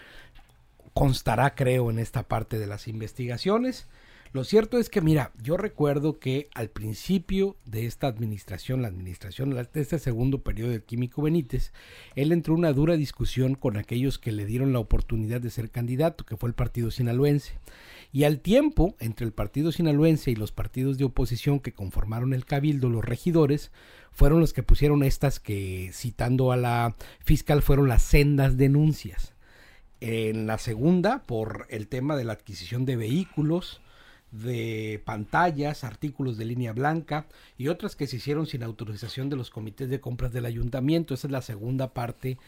constará, 0.93 1.55
creo, 1.55 1.91
en 1.91 1.99
esta 1.99 2.25
parte 2.25 2.59
de 2.59 2.67
las 2.67 2.89
investigaciones. 2.89 3.87
Lo 4.33 4.45
cierto 4.45 4.77
es 4.77 4.91
que, 4.91 5.01
mira, 5.01 5.33
yo 5.43 5.57
recuerdo 5.57 6.19
que 6.19 6.51
al 6.55 6.69
principio 6.69 7.57
de 7.65 7.87
esta 7.87 8.09
administración, 8.09 8.83
la 8.83 8.89
administración 8.89 9.55
de 9.55 9.81
este 9.81 9.99
segundo 9.99 10.43
periodo 10.43 10.73
del 10.73 10.83
Químico 10.83 11.23
Benítez, 11.23 11.73
él 12.17 12.33
entró 12.33 12.53
en 12.53 12.59
una 12.59 12.75
dura 12.75 12.97
discusión 12.97 13.55
con 13.55 13.79
aquellos 13.79 14.19
que 14.19 14.33
le 14.33 14.45
dieron 14.45 14.75
la 14.75 14.79
oportunidad 14.79 15.41
de 15.41 15.49
ser 15.49 15.71
candidato, 15.71 16.27
que 16.27 16.37
fue 16.37 16.51
el 16.51 16.55
partido 16.55 16.91
sinaloense. 16.91 17.55
Y 18.17 18.25
al 18.25 18.41
tiempo, 18.41 18.97
entre 18.99 19.27
el 19.27 19.33
partido 19.35 19.73
sinaloense 19.73 20.31
y 20.31 20.37
los 20.37 20.51
partidos 20.51 20.97
de 20.97 21.05
oposición 21.05 21.61
que 21.61 21.75
conformaron 21.75 22.33
el 22.33 22.47
cabildo, 22.47 22.89
los 22.89 23.05
regidores, 23.05 23.73
fueron 24.11 24.41
los 24.41 24.55
que 24.55 24.63
pusieron 24.63 25.03
estas 25.03 25.39
que, 25.39 25.91
citando 25.93 26.51
a 26.51 26.57
la 26.57 26.97
fiscal, 27.21 27.61
fueron 27.61 27.89
las 27.89 28.03
sendas 28.03 28.57
denuncias. 28.57 29.35
En 30.01 30.47
la 30.47 30.57
segunda, 30.57 31.25
por 31.25 31.67
el 31.69 31.89
tema 31.89 32.17
de 32.17 32.25
la 32.25 32.33
adquisición 32.33 32.87
de 32.87 32.97
vehículos, 32.97 33.83
de 34.31 35.03
pantallas, 35.05 35.85
artículos 35.85 36.39
de 36.39 36.47
línea 36.47 36.73
blanca 36.73 37.27
y 37.59 37.69
otras 37.69 37.97
que 37.97 38.07
se 38.07 38.17
hicieron 38.17 38.47
sin 38.47 38.63
autorización 38.63 39.29
de 39.29 39.37
los 39.37 39.51
comités 39.51 39.91
de 39.91 40.01
compras 40.01 40.33
del 40.33 40.47
ayuntamiento. 40.47 41.13
Esa 41.13 41.27
es 41.27 41.33
la 41.33 41.43
segunda 41.43 41.93
parte 41.93 42.39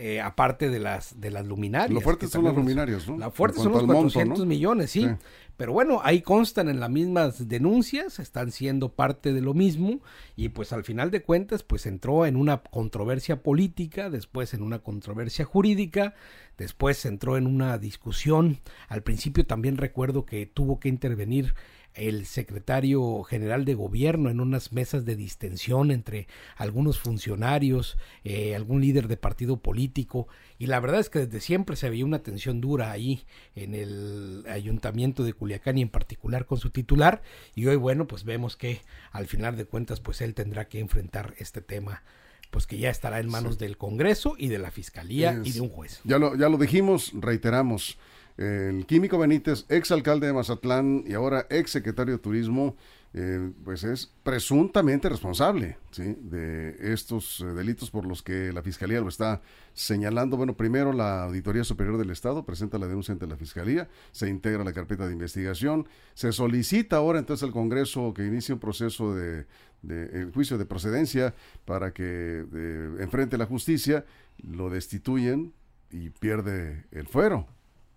eh, 0.00 0.20
aparte 0.20 0.70
de 0.70 0.78
las 0.78 1.20
de 1.20 1.32
las 1.32 1.44
luminarias. 1.44 1.90
Lo 1.90 2.00
fuerte 2.00 2.28
son 2.28 2.44
las 2.44 2.54
luminarias, 2.54 3.08
¿no? 3.08 3.18
La 3.18 3.32
fuerte 3.32 3.60
son 3.60 3.72
los 3.72 3.82
400 3.82 4.46
millones, 4.46 4.92
sí. 4.92 5.08
Pero 5.56 5.72
bueno, 5.72 6.00
ahí 6.04 6.22
constan 6.22 6.68
en 6.68 6.78
las 6.78 6.88
mismas 6.88 7.48
denuncias, 7.48 8.20
están 8.20 8.52
siendo 8.52 8.90
parte 8.90 9.32
de 9.32 9.40
lo 9.40 9.54
mismo 9.54 9.98
y 10.36 10.50
pues 10.50 10.72
al 10.72 10.84
final 10.84 11.10
de 11.10 11.22
cuentas 11.22 11.64
pues 11.64 11.84
entró 11.86 12.26
en 12.26 12.36
una 12.36 12.58
controversia 12.58 13.42
política, 13.42 14.08
después 14.08 14.54
en 14.54 14.62
una 14.62 14.78
controversia 14.78 15.44
jurídica, 15.44 16.14
después 16.58 17.04
entró 17.04 17.36
en 17.36 17.48
una 17.48 17.76
discusión. 17.76 18.60
Al 18.86 19.02
principio 19.02 19.46
también 19.46 19.78
recuerdo 19.78 20.24
que 20.24 20.46
tuvo 20.46 20.78
que 20.78 20.90
intervenir 20.90 21.56
el 21.98 22.26
secretario 22.26 23.22
general 23.24 23.64
de 23.64 23.74
gobierno 23.74 24.30
en 24.30 24.40
unas 24.40 24.72
mesas 24.72 25.04
de 25.04 25.16
distensión 25.16 25.90
entre 25.90 26.26
algunos 26.56 26.98
funcionarios, 26.98 27.98
eh, 28.24 28.54
algún 28.54 28.80
líder 28.80 29.08
de 29.08 29.16
partido 29.16 29.58
político, 29.58 30.28
y 30.58 30.66
la 30.66 30.80
verdad 30.80 31.00
es 31.00 31.10
que 31.10 31.20
desde 31.20 31.40
siempre 31.40 31.76
se 31.76 31.90
veía 31.90 32.04
una 32.04 32.22
tensión 32.22 32.60
dura 32.60 32.90
ahí 32.90 33.24
en 33.54 33.74
el 33.74 34.44
ayuntamiento 34.48 35.24
de 35.24 35.32
Culiacán 35.32 35.78
y 35.78 35.82
en 35.82 35.88
particular 35.88 36.46
con 36.46 36.58
su 36.58 36.70
titular, 36.70 37.22
y 37.54 37.66
hoy 37.66 37.76
bueno, 37.76 38.06
pues 38.06 38.24
vemos 38.24 38.56
que 38.56 38.80
al 39.10 39.26
final 39.26 39.56
de 39.56 39.64
cuentas 39.64 40.00
pues 40.00 40.20
él 40.20 40.34
tendrá 40.34 40.68
que 40.68 40.80
enfrentar 40.80 41.34
este 41.38 41.60
tema 41.60 42.02
pues 42.50 42.66
que 42.66 42.78
ya 42.78 42.90
estará 42.90 43.20
en 43.20 43.28
manos 43.28 43.58
del 43.58 43.76
Congreso 43.76 44.34
y 44.38 44.48
de 44.48 44.58
la 44.58 44.70
Fiscalía 44.70 45.38
y 45.44 45.52
de 45.52 45.60
un 45.60 45.68
juez. 45.68 46.00
Ya 46.04 46.18
lo, 46.18 46.34
ya 46.34 46.48
lo 46.48 46.56
dijimos, 46.56 47.12
reiteramos, 47.14 47.98
el 48.38 48.86
químico 48.86 49.18
Benítez, 49.18 49.66
ex 49.68 49.90
alcalde 49.90 50.28
de 50.28 50.32
Mazatlán 50.32 51.02
y 51.04 51.14
ahora 51.14 51.46
ex 51.50 51.72
secretario 51.72 52.14
de 52.14 52.18
Turismo, 52.20 52.76
eh, 53.12 53.50
pues 53.64 53.82
es 53.82 54.12
presuntamente 54.22 55.08
responsable 55.08 55.76
de 55.96 56.92
estos 56.92 57.40
eh, 57.40 57.46
delitos 57.46 57.90
por 57.90 58.06
los 58.06 58.22
que 58.22 58.52
la 58.52 58.62
Fiscalía 58.62 59.00
lo 59.00 59.08
está 59.08 59.40
señalando. 59.74 60.36
Bueno, 60.36 60.56
primero 60.56 60.92
la 60.92 61.24
Auditoría 61.24 61.64
Superior 61.64 61.98
del 61.98 62.10
Estado 62.10 62.44
presenta 62.44 62.78
la 62.78 62.86
denuncia 62.86 63.10
ante 63.10 63.26
la 63.26 63.36
Fiscalía, 63.36 63.88
se 64.12 64.28
integra 64.28 64.62
la 64.62 64.72
carpeta 64.72 65.08
de 65.08 65.14
investigación, 65.14 65.88
se 66.14 66.30
solicita 66.30 66.98
ahora 66.98 67.18
entonces 67.18 67.42
al 67.42 67.52
Congreso 67.52 68.14
que 68.14 68.24
inicie 68.24 68.54
un 68.54 68.60
proceso 68.60 69.16
de, 69.16 69.46
el 69.82 70.30
juicio 70.32 70.58
de 70.58 70.64
procedencia 70.64 71.34
para 71.64 71.92
que 71.92 72.44
eh, 72.54 72.96
enfrente 73.00 73.36
la 73.36 73.46
justicia, 73.46 74.04
lo 74.36 74.70
destituyen 74.70 75.54
y 75.90 76.10
pierde 76.10 76.84
el 76.92 77.08
fuero 77.08 77.48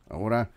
ahora 0.10 0.52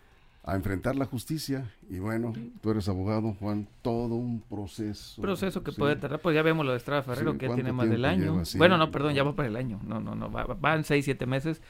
a 0.45 0.57
enfrentar 0.57 0.95
la 0.95 1.07
justicia. 1.07 1.73
Y 1.89 1.99
bueno, 1.99 2.35
tú 2.61 2.71
eres 2.71 2.89
abogado, 2.89 3.35
Juan, 3.41 3.67
todo 3.83 4.15
un 4.15 4.41
proceso. 4.43 5.23
Proceso 5.23 5.63
que 5.63 5.73
puede 5.73 5.97
tardar, 5.97 6.21
pues 6.21 6.35
ya 6.35 6.43
vemos 6.43 6.67
lo 6.67 6.73
de 6.73 6.79
Estrada 6.79 7.03
Ferrero, 7.03 7.39
que 7.39 7.49
tiene 7.49 7.73
más 7.73 7.89
del 7.89 8.05
año. 8.05 8.43
bueno, 8.57 8.77
no, 8.77 8.91
perdón, 8.91 9.15
ya 9.15 9.25
va 9.25 9.35
para 9.35 9.49
el 9.49 9.57
año. 9.57 9.81
No, 9.87 10.01
no, 10.01 10.15
no, 10.15 10.31
van 10.31 10.85
seis, 10.85 11.07
siete 11.07 11.27
meses. 11.27 11.63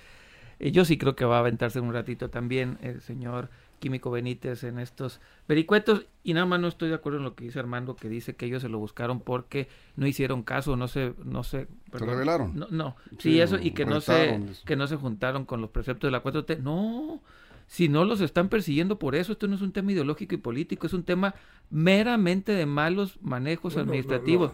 Y 0.58 0.70
yo 0.70 0.84
sí 0.84 0.98
creo 0.98 1.16
que 1.16 1.24
va 1.24 1.36
a 1.36 1.40
aventarse 1.40 1.80
un 1.80 1.92
ratito 1.92 2.30
también 2.30 2.78
el 2.80 3.00
señor 3.00 3.50
Químico 3.80 4.10
Benítez 4.10 4.64
en 4.64 4.78
estos 4.78 5.20
vericuetos. 5.48 6.06
Y 6.22 6.32
nada 6.34 6.46
más 6.46 6.60
no 6.60 6.68
estoy 6.68 6.88
de 6.88 6.94
acuerdo 6.94 7.18
en 7.18 7.24
lo 7.24 7.34
que 7.34 7.44
dice 7.44 7.58
Armando, 7.58 7.96
que 7.96 8.08
dice 8.08 8.34
que 8.34 8.46
ellos 8.46 8.62
se 8.62 8.68
lo 8.68 8.78
buscaron 8.78 9.20
porque 9.20 9.68
no 9.96 10.06
hicieron 10.06 10.42
caso, 10.42 10.76
no 10.76 10.88
se, 10.88 11.14
no 11.24 11.44
se, 11.44 11.66
¿Se 11.92 11.98
revelaron. 11.98 12.58
No, 12.58 12.66
no. 12.70 12.96
Sí, 13.18 13.40
eso, 13.40 13.58
y 13.58 13.72
que 13.72 13.84
no 13.84 14.00
se, 14.00 14.40
que 14.64 14.76
no 14.76 14.86
se 14.86 14.96
juntaron 14.96 15.44
con 15.44 15.60
los 15.60 15.70
preceptos 15.70 16.08
de 16.08 16.12
la 16.12 16.22
4T. 16.22 16.60
No, 16.60 17.20
si 17.66 17.88
no 17.88 18.04
los 18.04 18.20
están 18.20 18.48
persiguiendo 18.48 18.98
por 18.98 19.14
eso. 19.14 19.32
Esto 19.32 19.48
no 19.48 19.56
es 19.56 19.62
un 19.62 19.72
tema 19.72 19.92
ideológico 19.92 20.34
y 20.34 20.38
político, 20.38 20.86
es 20.86 20.92
un 20.92 21.02
tema 21.02 21.34
meramente 21.70 22.52
de 22.52 22.66
malos 22.66 23.18
manejos 23.22 23.76
administrativos. 23.76 24.52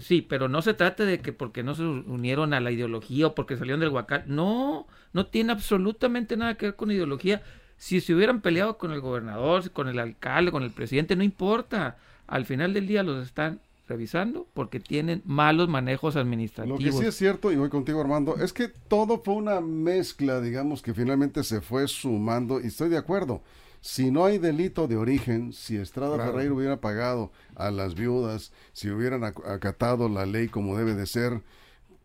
Sí, 0.00 0.22
pero 0.22 0.48
no 0.48 0.62
se 0.62 0.74
trata 0.74 1.04
de 1.04 1.20
que 1.20 1.32
porque 1.32 1.62
no 1.62 1.74
se 1.74 1.82
unieron 1.82 2.54
a 2.54 2.60
la 2.60 2.70
ideología 2.70 3.28
o 3.28 3.34
porque 3.34 3.56
salieron 3.56 3.80
del 3.80 3.90
huacal. 3.90 4.24
No, 4.26 4.86
no 5.12 5.26
tiene 5.26 5.52
absolutamente 5.52 6.36
nada 6.36 6.56
que 6.56 6.66
ver 6.66 6.76
con 6.76 6.90
ideología. 6.90 7.42
Si 7.76 8.00
se 8.00 8.14
hubieran 8.14 8.40
peleado 8.40 8.78
con 8.78 8.92
el 8.92 9.00
gobernador, 9.00 9.70
con 9.70 9.88
el 9.88 9.98
alcalde, 9.98 10.52
con 10.52 10.62
el 10.62 10.70
presidente, 10.70 11.16
no 11.16 11.24
importa. 11.24 11.96
Al 12.26 12.44
final 12.46 12.72
del 12.72 12.86
día 12.86 13.02
los 13.02 13.26
están 13.26 13.60
revisando 13.88 14.46
porque 14.54 14.80
tienen 14.80 15.22
malos 15.24 15.68
manejos 15.68 16.16
administrativos. 16.16 16.80
Lo 16.80 16.84
que 16.84 16.92
sí 16.92 17.06
es 17.06 17.14
cierto, 17.16 17.52
y 17.52 17.56
voy 17.56 17.68
contigo 17.68 18.00
Armando, 18.00 18.36
es 18.36 18.52
que 18.52 18.68
todo 18.68 19.22
fue 19.22 19.34
una 19.34 19.60
mezcla, 19.60 20.40
digamos, 20.40 20.82
que 20.82 20.94
finalmente 20.94 21.44
se 21.44 21.60
fue 21.60 21.86
sumando, 21.88 22.60
y 22.60 22.66
estoy 22.66 22.88
de 22.88 22.98
acuerdo. 22.98 23.42
Si 23.80 24.10
no 24.10 24.24
hay 24.24 24.38
delito 24.38 24.88
de 24.88 24.96
origen, 24.96 25.52
si 25.52 25.76
Estrada 25.76 26.16
Ferreira 26.16 26.54
hubiera 26.54 26.80
pagado 26.80 27.32
a 27.54 27.70
las 27.70 27.94
viudas, 27.94 28.50
si 28.72 28.90
hubieran 28.90 29.24
acatado 29.24 30.08
la 30.08 30.24
ley 30.24 30.48
como 30.48 30.76
debe 30.78 30.94
de 30.94 31.04
ser, 31.04 31.42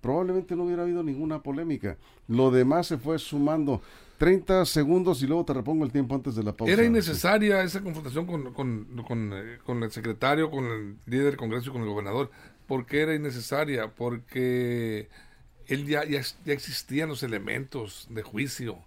probablemente 0.02 0.58
no 0.58 0.66
hubiera 0.66 0.84
habido 0.84 1.04
ninguna 1.04 1.42
polémica. 1.42 1.98
Lo 2.28 2.52
demás 2.52 2.88
se 2.88 2.98
fue 2.98 3.18
sumando. 3.18 3.82
30 4.20 4.66
segundos 4.66 5.24
y 5.24 5.28
luego 5.28 5.46
te 5.46 5.54
repongo 5.54 5.86
el 5.86 5.94
tiempo 5.94 6.14
antes 6.14 6.36
de 6.36 6.44
la 6.44 6.52
pausa. 6.52 6.74
Era 6.74 6.84
innecesaria 6.84 7.64
esa 7.64 7.82
confrontación 7.82 8.28
con, 8.28 8.54
con, 8.54 9.04
con, 9.08 9.32
eh, 9.34 9.60
con, 9.64 9.82
el 9.82 9.92
secretario, 9.92 10.52
con 10.52 10.66
el 10.66 10.98
líder 11.06 11.28
del 11.28 11.38
Congreso 11.38 11.70
y 11.70 11.72
con 11.72 11.84
el 11.84 11.88
gobernador. 11.88 12.30
¿Por 12.68 12.86
qué 12.86 13.02
era 13.02 13.16
innecesaria? 13.16 13.96
Porque 13.96 15.08
él 15.68 15.88
ya, 15.88 16.04
ya, 16.04 16.22
ya 16.44 16.54
existían 16.54 17.08
los 17.08 17.24
elementos 17.24 18.08
de 18.10 18.22
juicio 18.22 18.80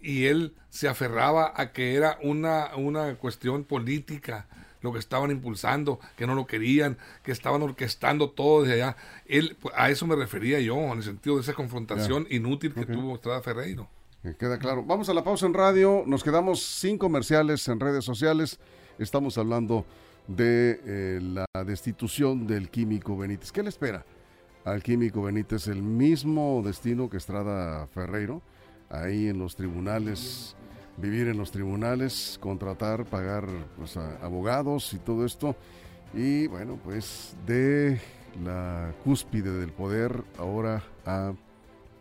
y 0.00 0.24
él 0.24 0.54
se 0.70 0.88
aferraba 0.88 1.52
a 1.54 1.72
que 1.72 1.94
era 1.94 2.18
una, 2.22 2.74
una 2.74 3.16
cuestión 3.16 3.64
política 3.64 4.48
lo 4.80 4.94
que 4.94 4.98
estaban 4.98 5.30
impulsando, 5.30 6.00
que 6.16 6.26
no 6.26 6.34
lo 6.34 6.46
querían, 6.46 6.96
que 7.22 7.32
estaban 7.32 7.60
orquestando 7.60 8.30
todo 8.30 8.62
desde 8.62 8.82
allá. 8.82 8.96
Él, 9.26 9.58
a 9.74 9.90
eso 9.90 10.06
me 10.06 10.16
refería 10.16 10.58
yo, 10.60 10.74
en 10.76 10.96
el 10.96 11.02
sentido 11.02 11.36
de 11.36 11.42
esa 11.42 11.52
confrontación 11.52 12.26
inútil 12.30 12.72
que 12.72 12.86
tuvo 12.86 13.14
Estrada 13.14 13.42
Ferreiro. 13.42 13.90
Queda 14.38 14.58
claro. 14.58 14.84
Vamos 14.84 15.08
a 15.08 15.14
la 15.14 15.24
pausa 15.24 15.46
en 15.46 15.54
radio. 15.54 16.04
Nos 16.06 16.22
quedamos 16.22 16.62
sin 16.62 16.98
comerciales 16.98 17.66
en 17.68 17.80
redes 17.80 18.04
sociales. 18.04 18.58
Estamos 18.98 19.38
hablando 19.38 19.86
de 20.28 20.78
eh, 20.84 21.20
la 21.22 21.64
destitución 21.64 22.46
del 22.46 22.68
químico 22.68 23.16
Benítez. 23.16 23.50
¿Qué 23.50 23.62
le 23.62 23.70
espera 23.70 24.04
al 24.66 24.82
químico 24.82 25.22
Benítez? 25.22 25.68
El 25.68 25.82
mismo 25.82 26.60
destino 26.62 27.08
que 27.08 27.16
Estrada 27.16 27.86
Ferreiro, 27.86 28.42
ahí 28.90 29.28
en 29.28 29.38
los 29.38 29.56
tribunales, 29.56 30.54
vivir 30.98 31.28
en 31.28 31.38
los 31.38 31.50
tribunales, 31.50 32.38
contratar, 32.42 33.06
pagar 33.06 33.46
pues, 33.78 33.96
abogados 33.96 34.92
y 34.92 34.98
todo 34.98 35.24
esto. 35.24 35.56
Y 36.12 36.46
bueno, 36.48 36.78
pues 36.84 37.34
de 37.46 37.98
la 38.44 38.92
cúspide 39.02 39.50
del 39.50 39.72
poder 39.72 40.24
ahora 40.36 40.84
a 41.06 41.32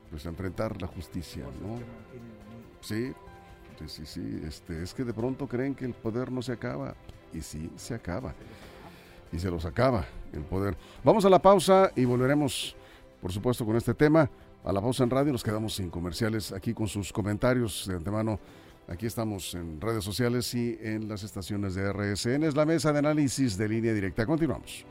pues 0.09 0.25
enfrentar 0.25 0.81
la 0.81 0.87
justicia, 0.87 1.43
¿no? 1.61 1.79
Sí, 2.81 3.13
sí, 3.77 3.87
sí, 3.87 4.05
sí, 4.05 4.41
este, 4.45 4.83
es 4.83 4.93
que 4.93 5.03
de 5.03 5.13
pronto 5.13 5.47
creen 5.47 5.75
que 5.75 5.85
el 5.85 5.93
poder 5.93 6.31
no 6.31 6.41
se 6.41 6.53
acaba, 6.53 6.95
y 7.33 7.41
sí, 7.41 7.69
se 7.75 7.93
acaba, 7.93 8.33
y 9.31 9.39
se 9.39 9.49
los 9.49 9.65
acaba 9.65 10.05
el 10.33 10.41
poder. 10.41 10.77
Vamos 11.03 11.25
a 11.25 11.29
la 11.29 11.39
pausa 11.39 11.91
y 11.95 12.05
volveremos, 12.05 12.75
por 13.21 13.31
supuesto, 13.31 13.65
con 13.65 13.75
este 13.75 13.93
tema. 13.93 14.29
A 14.63 14.73
la 14.73 14.81
pausa 14.81 15.03
en 15.03 15.09
radio 15.09 15.31
nos 15.31 15.43
quedamos 15.43 15.75
sin 15.75 15.89
comerciales 15.89 16.51
aquí 16.51 16.73
con 16.73 16.87
sus 16.87 17.13
comentarios 17.13 17.85
de 17.87 17.95
antemano. 17.95 18.39
Aquí 18.87 19.05
estamos 19.05 19.53
en 19.53 19.79
redes 19.79 20.03
sociales 20.03 20.53
y 20.55 20.77
en 20.81 21.07
las 21.07 21.23
estaciones 21.23 21.75
de 21.75 21.93
RSN. 21.93 22.43
Es 22.43 22.55
la 22.55 22.65
mesa 22.65 22.91
de 22.91 22.99
análisis 22.99 23.55
de 23.55 23.69
línea 23.69 23.93
directa. 23.93 24.25
Continuamos. 24.25 24.85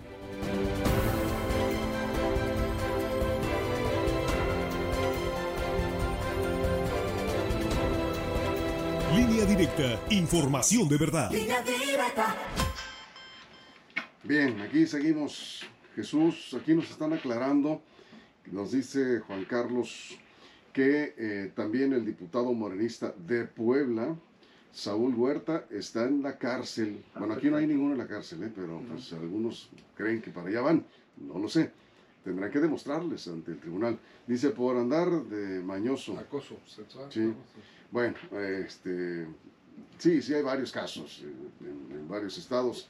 Directa, 9.49 9.99
información 10.11 10.89
de 10.89 10.99
verdad. 10.99 11.31
Bien, 14.23 14.61
aquí 14.61 14.87
seguimos. 14.87 15.65
Jesús, 15.95 16.55
aquí 16.61 16.75
nos 16.75 16.91
están 16.91 17.13
aclarando, 17.13 17.83
nos 18.53 18.71
dice 18.71 19.21
Juan 19.21 19.45
Carlos 19.47 20.17
que 20.73 21.15
eh, 21.17 21.51
también 21.57 21.93
el 21.93 22.05
diputado 22.05 22.53
morenista 22.53 23.13
de 23.27 23.47
Puebla, 23.47 24.15
Saúl 24.71 25.15
Huerta 25.15 25.65
está 25.71 26.05
en 26.05 26.23
la 26.23 26.39
cárcel. 26.39 27.03
Bueno, 27.19 27.35
aquí 27.35 27.51
no 27.51 27.57
hay 27.57 27.67
ninguno 27.67 27.93
en 27.93 27.99
la 27.99 28.07
cárcel, 28.07 28.45
¿eh? 28.45 28.53
pero 28.55 28.81
pues, 28.89 29.13
algunos 29.13 29.71
creen 29.97 30.23
que 30.23 30.31
para 30.31 30.49
allá 30.49 30.61
van. 30.61 30.85
No 31.17 31.39
lo 31.39 31.49
sé. 31.49 31.73
Tendrán 32.23 32.51
que 32.51 32.61
demostrarles 32.61 33.27
ante 33.27 33.53
el 33.53 33.59
tribunal. 33.59 33.99
Dice, 34.27 34.51
por 34.51 34.77
andar 34.77 35.11
de 35.11 35.61
mañoso. 35.63 36.17
Acoso 36.19 36.59
sexual. 36.67 37.11
Sí. 37.11 37.33
Bueno, 37.91 38.17
este, 38.67 39.27
sí, 39.99 40.21
sí 40.23 40.35
hay 40.35 40.43
varios 40.43 40.73
casos 40.73 41.23
en, 41.61 42.09
varios 42.09 42.39
estados 42.39 42.89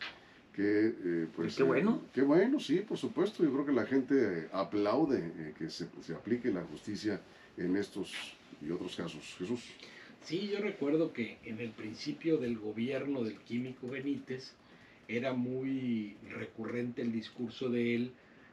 que, 0.53 0.95
eh, 1.05 1.27
pues... 1.35 1.57
Qué 1.57 1.63
bueno. 1.63 2.03
qué 2.13 2.23
bueno, 2.23 2.59
sí, 2.59 2.79
por 2.81 2.99
supuesto. 2.99 3.45
Yo 3.45 3.53
creo 3.53 3.67
que 3.67 3.73
la 3.73 3.87
gente 3.87 4.49
aplaude 4.53 5.19
eh, 5.19 5.55
que 5.57 5.71
se, 5.71 5.87
se 6.03 6.15
aplique 6.15 6.51
la 6.51 6.63
justicia 6.63 7.21
en 7.57 7.77
estos 7.77 8.13
y 8.61 8.71
otros 8.71 8.97
casos. 8.97 9.37
Jesús. 9.39 9.61
Sí, 10.25 10.49
yo 10.53 10.61
recuerdo 10.61 11.13
que 11.13 11.39
en 11.45 11.61
el 11.61 11.71
principio 11.71 12.39
del 12.39 12.59
gobierno 12.59 13.23
del 13.23 13.39
químico 13.39 13.89
Benítez 13.89 14.53
era 15.07 15.33
muy 15.33 16.17
recurrente 16.29 17.03
el 17.03 17.13
discurso 17.13 17.71
de 17.71 17.95
él 17.95 18.13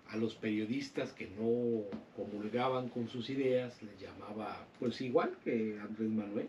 a 0.10 0.18
los 0.18 0.36
periodistas 0.36 1.14
que 1.14 1.28
no 1.28 1.84
comulgaban 2.16 2.90
con 2.90 3.08
sus 3.08 3.30
ideas, 3.30 3.82
les 3.82 4.00
llamaba, 4.00 4.68
pues 4.80 5.02
igual 5.02 5.36
que 5.44 5.80
Andrés 5.80 6.10
Manuel, 6.10 6.48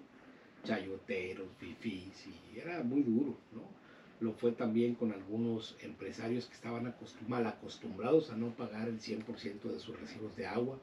chayoteros, 0.64 1.48
fifís, 1.58 2.26
y 2.26 2.58
era 2.58 2.82
muy 2.82 3.02
duro, 3.02 3.36
¿no? 3.52 3.62
Lo 4.18 4.32
fue 4.32 4.52
también 4.52 4.94
con 4.94 5.12
algunos 5.12 5.76
empresarios 5.82 6.46
que 6.46 6.54
estaban 6.54 6.94
mal 7.28 7.46
acostumbrados 7.46 8.30
a 8.30 8.36
no 8.36 8.48
pagar 8.50 8.88
el 8.88 8.98
100% 8.98 9.62
de 9.62 9.78
sus 9.78 9.98
recibos 10.00 10.34
de 10.36 10.46
agua. 10.46 10.78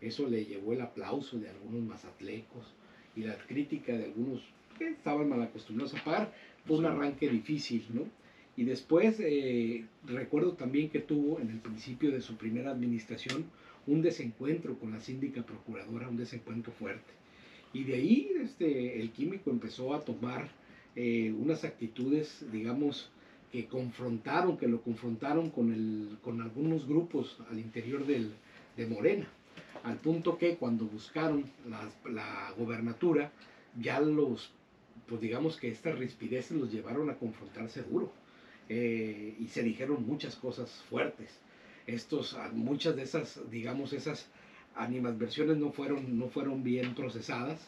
Eso 0.00 0.26
le 0.26 0.46
llevó 0.46 0.72
el 0.72 0.80
aplauso 0.80 1.38
de 1.38 1.50
algunos 1.50 1.82
mazatlecos 1.82 2.74
y 3.14 3.22
la 3.22 3.36
crítica 3.36 3.92
de 3.92 4.06
algunos 4.06 4.42
que 4.78 4.88
estaban 4.88 5.28
mal 5.28 5.42
acostumbrados 5.42 5.94
a 5.94 6.04
pagar. 6.04 6.32
Fue 6.66 6.78
un 6.78 6.86
arranque 6.86 7.28
difícil, 7.28 7.84
¿no? 7.92 8.06
Y 8.58 8.64
después 8.64 9.20
eh, 9.20 9.84
recuerdo 10.04 10.54
también 10.54 10.90
que 10.90 10.98
tuvo 10.98 11.38
en 11.38 11.48
el 11.48 11.60
principio 11.60 12.10
de 12.10 12.20
su 12.20 12.36
primera 12.36 12.72
administración 12.72 13.44
un 13.86 14.02
desencuentro 14.02 14.76
con 14.80 14.90
la 14.90 15.00
síndica 15.00 15.44
procuradora, 15.46 16.08
un 16.08 16.16
desencuentro 16.16 16.72
fuerte. 16.72 17.12
Y 17.72 17.84
de 17.84 17.94
ahí 17.94 18.32
este, 18.42 19.00
el 19.00 19.12
químico 19.12 19.52
empezó 19.52 19.94
a 19.94 20.00
tomar 20.00 20.48
eh, 20.96 21.32
unas 21.38 21.62
actitudes, 21.62 22.44
digamos, 22.50 23.12
que 23.52 23.66
confrontaron, 23.66 24.56
que 24.56 24.66
lo 24.66 24.82
confrontaron 24.82 25.50
con, 25.50 25.72
el, 25.72 26.18
con 26.20 26.42
algunos 26.42 26.88
grupos 26.88 27.38
al 27.52 27.60
interior 27.60 28.04
de 28.06 28.86
Morena, 28.88 29.28
al 29.84 29.98
punto 29.98 30.36
que 30.36 30.56
cuando 30.56 30.84
buscaron 30.84 31.44
la, 31.70 31.88
la 32.10 32.52
gobernatura, 32.58 33.30
ya 33.80 34.00
los, 34.00 34.50
pues 35.06 35.20
digamos 35.20 35.56
que 35.58 35.68
estas 35.68 35.96
rispideces 35.96 36.56
los 36.56 36.72
llevaron 36.72 37.08
a 37.08 37.14
confrontarse 37.14 37.84
duro 37.84 38.12
eh, 38.68 39.34
y 39.38 39.48
se 39.48 39.62
dijeron 39.62 40.06
muchas 40.06 40.36
cosas 40.36 40.70
fuertes. 40.88 41.38
Estos, 41.86 42.34
ah, 42.34 42.50
muchas 42.52 42.96
de 42.96 43.02
esas, 43.02 43.40
digamos, 43.50 43.92
esas 43.92 44.28
animadversiones 44.76 45.56
no 45.56 45.72
fueron, 45.72 46.18
no 46.18 46.28
fueron 46.28 46.62
bien 46.62 46.94
procesadas 46.94 47.66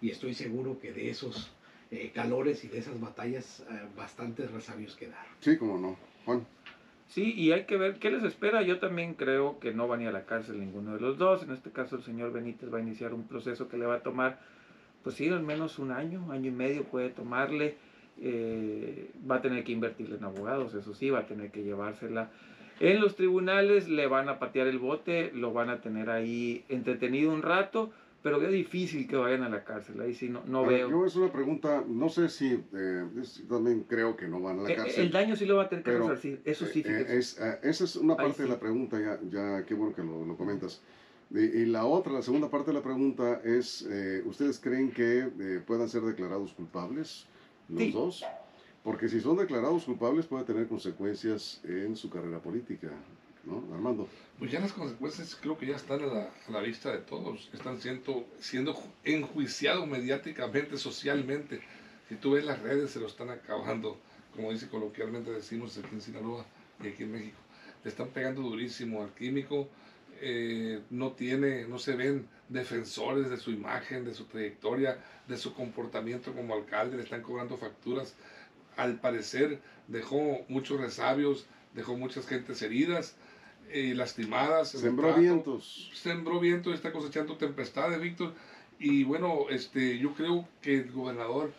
y 0.00 0.10
estoy 0.10 0.34
seguro 0.34 0.78
que 0.78 0.92
de 0.92 1.10
esos 1.10 1.50
eh, 1.90 2.10
calores 2.14 2.64
y 2.64 2.68
de 2.68 2.78
esas 2.78 3.00
batallas 3.00 3.64
eh, 3.70 3.82
bastantes 3.96 4.50
resabios 4.50 4.96
quedaron. 4.96 5.32
Sí, 5.40 5.56
como 5.56 5.78
no. 5.78 5.96
Juan. 6.24 6.46
Sí, 7.08 7.34
y 7.34 7.52
hay 7.52 7.64
que 7.64 7.76
ver 7.76 7.98
qué 7.98 8.10
les 8.10 8.22
espera. 8.22 8.62
Yo 8.62 8.78
también 8.78 9.14
creo 9.14 9.58
que 9.58 9.72
no 9.72 9.86
van 9.86 10.00
a 10.00 10.02
ir 10.04 10.08
a 10.08 10.12
la 10.12 10.24
cárcel 10.24 10.58
ninguno 10.58 10.94
de 10.94 11.00
los 11.00 11.18
dos. 11.18 11.42
En 11.42 11.50
este 11.50 11.70
caso, 11.70 11.96
el 11.96 12.02
señor 12.02 12.32
Benítez 12.32 12.72
va 12.72 12.78
a 12.78 12.80
iniciar 12.80 13.12
un 13.12 13.24
proceso 13.24 13.68
que 13.68 13.76
le 13.76 13.84
va 13.84 13.96
a 13.96 14.02
tomar, 14.02 14.40
pues 15.02 15.16
sí, 15.16 15.28
al 15.28 15.42
menos 15.42 15.78
un 15.78 15.92
año, 15.92 16.32
año 16.32 16.48
y 16.48 16.54
medio 16.54 16.84
puede 16.84 17.10
tomarle. 17.10 17.76
Eh, 18.20 19.10
va 19.28 19.36
a 19.36 19.42
tener 19.42 19.64
que 19.64 19.72
invertirle 19.72 20.16
en 20.16 20.24
abogados, 20.24 20.74
eso 20.74 20.94
sí, 20.94 21.10
va 21.10 21.20
a 21.20 21.26
tener 21.26 21.50
que 21.50 21.62
llevársela. 21.62 22.30
En 22.78 23.00
los 23.00 23.16
tribunales 23.16 23.88
le 23.88 24.06
van 24.06 24.28
a 24.28 24.38
patear 24.38 24.66
el 24.66 24.78
bote, 24.78 25.32
lo 25.32 25.52
van 25.52 25.70
a 25.70 25.80
tener 25.80 26.10
ahí 26.10 26.64
entretenido 26.68 27.32
un 27.32 27.42
rato, 27.42 27.90
pero 28.22 28.40
es 28.42 28.52
difícil 28.52 29.08
que 29.08 29.16
vayan 29.16 29.42
a 29.42 29.48
la 29.48 29.64
cárcel, 29.64 30.00
ahí 30.00 30.14
sí 30.14 30.28
no, 30.28 30.42
no 30.46 30.64
veo. 30.64 30.88
Yo 30.88 31.04
es 31.04 31.16
una 31.16 31.32
pregunta, 31.32 31.82
no 31.86 32.08
sé 32.08 32.28
si, 32.28 32.62
eh, 32.74 33.04
también 33.48 33.84
creo 33.88 34.16
que 34.16 34.28
no 34.28 34.40
van 34.40 34.60
a 34.60 34.62
la 34.62 34.70
eh, 34.70 34.76
cárcel. 34.76 35.06
El, 35.06 35.10
daño 35.10 35.34
sí 35.34 35.44
lo 35.44 35.56
va 35.56 35.64
a 35.64 35.68
tener 35.68 35.84
que 35.84 35.98
resarcir, 35.98 36.40
eso 36.44 36.66
sí. 36.66 36.84
es, 36.86 37.40
esa 37.62 37.84
es 37.84 37.96
una 37.96 38.16
parte 38.16 38.44
de 38.44 38.48
la 38.48 38.60
pregunta, 38.60 39.00
ya, 39.00 39.18
ya 39.28 39.64
qué 39.64 39.74
bueno 39.74 39.94
que 39.94 40.02
lo, 40.02 40.24
lo 40.24 40.36
comentas. 40.36 40.80
Y, 41.30 41.64
la 41.64 41.86
otra, 41.86 42.12
la 42.12 42.22
segunda 42.22 42.50
parte 42.50 42.70
de 42.70 42.76
la 42.76 42.82
pregunta 42.82 43.40
es, 43.42 43.88
¿ustedes 44.26 44.60
creen 44.60 44.92
que 44.92 45.62
puedan 45.66 45.88
ser 45.88 46.02
declarados 46.02 46.52
culpables? 46.52 47.26
Los 47.72 47.92
dos. 47.92 48.24
Porque 48.84 49.08
si 49.08 49.20
son 49.20 49.36
declarados 49.36 49.84
culpables 49.84 50.26
puede 50.26 50.44
tener 50.44 50.66
consecuencias 50.66 51.60
en 51.64 51.96
su 51.96 52.10
carrera 52.10 52.40
política, 52.40 52.90
¿no, 53.44 53.62
Armando? 53.72 54.08
Pues 54.38 54.50
ya 54.50 54.58
las 54.58 54.72
consecuencias 54.72 55.36
creo 55.40 55.56
que 55.56 55.66
ya 55.66 55.76
están 55.76 56.00
a 56.02 56.28
la, 56.48 56.60
vista 56.60 56.90
de 56.90 56.98
todos, 56.98 57.48
están 57.52 57.80
siendo, 57.80 58.26
siendo 58.40 58.76
enjuiciados 59.04 59.86
mediáticamente, 59.86 60.76
socialmente. 60.78 61.60
Si 62.08 62.16
tú 62.16 62.32
ves 62.32 62.44
las 62.44 62.60
redes 62.60 62.90
se 62.90 62.98
lo 62.98 63.06
están 63.06 63.30
acabando, 63.30 63.96
como 64.34 64.50
dice 64.50 64.68
coloquialmente 64.68 65.30
decimos 65.30 65.78
aquí 65.78 65.94
en 65.94 66.00
Sinaloa 66.00 66.44
y 66.82 66.88
aquí 66.88 67.04
en 67.04 67.12
México. 67.12 67.38
Le 67.84 67.90
están 67.90 68.08
pegando 68.08 68.42
durísimo 68.42 69.02
al 69.02 69.10
químico, 69.14 69.68
eh, 70.24 70.80
no 70.90 71.12
tiene, 71.12 71.66
no 71.66 71.80
se 71.80 71.96
ven 71.96 72.28
defensores 72.48 73.28
de 73.28 73.38
su 73.38 73.50
imagen, 73.50 74.04
de 74.04 74.14
su 74.14 74.26
trayectoria, 74.26 74.98
de 75.26 75.36
su 75.36 75.52
comportamiento 75.52 76.32
como 76.32 76.54
alcalde, 76.54 76.96
le 76.96 77.02
están 77.02 77.22
cobrando 77.22 77.56
facturas. 77.56 78.14
Al 78.76 79.00
parecer 79.00 79.60
dejó 79.88 80.44
muchos 80.48 80.80
resabios, 80.80 81.46
dejó 81.74 81.96
muchas 81.96 82.28
gentes 82.28 82.62
heridas 82.62 83.16
y 83.74 83.94
lastimadas. 83.94 84.70
Sembró 84.70 85.12
vientos. 85.14 85.90
Sembró 85.92 86.38
vientos, 86.38 86.72
está 86.72 86.92
cosechando 86.92 87.36
tempestades, 87.36 88.00
Víctor. 88.00 88.32
Y 88.78 89.02
bueno, 89.02 89.46
este, 89.50 89.98
yo 89.98 90.14
creo 90.14 90.48
que 90.60 90.76
el 90.76 90.92
gobernador 90.92 91.52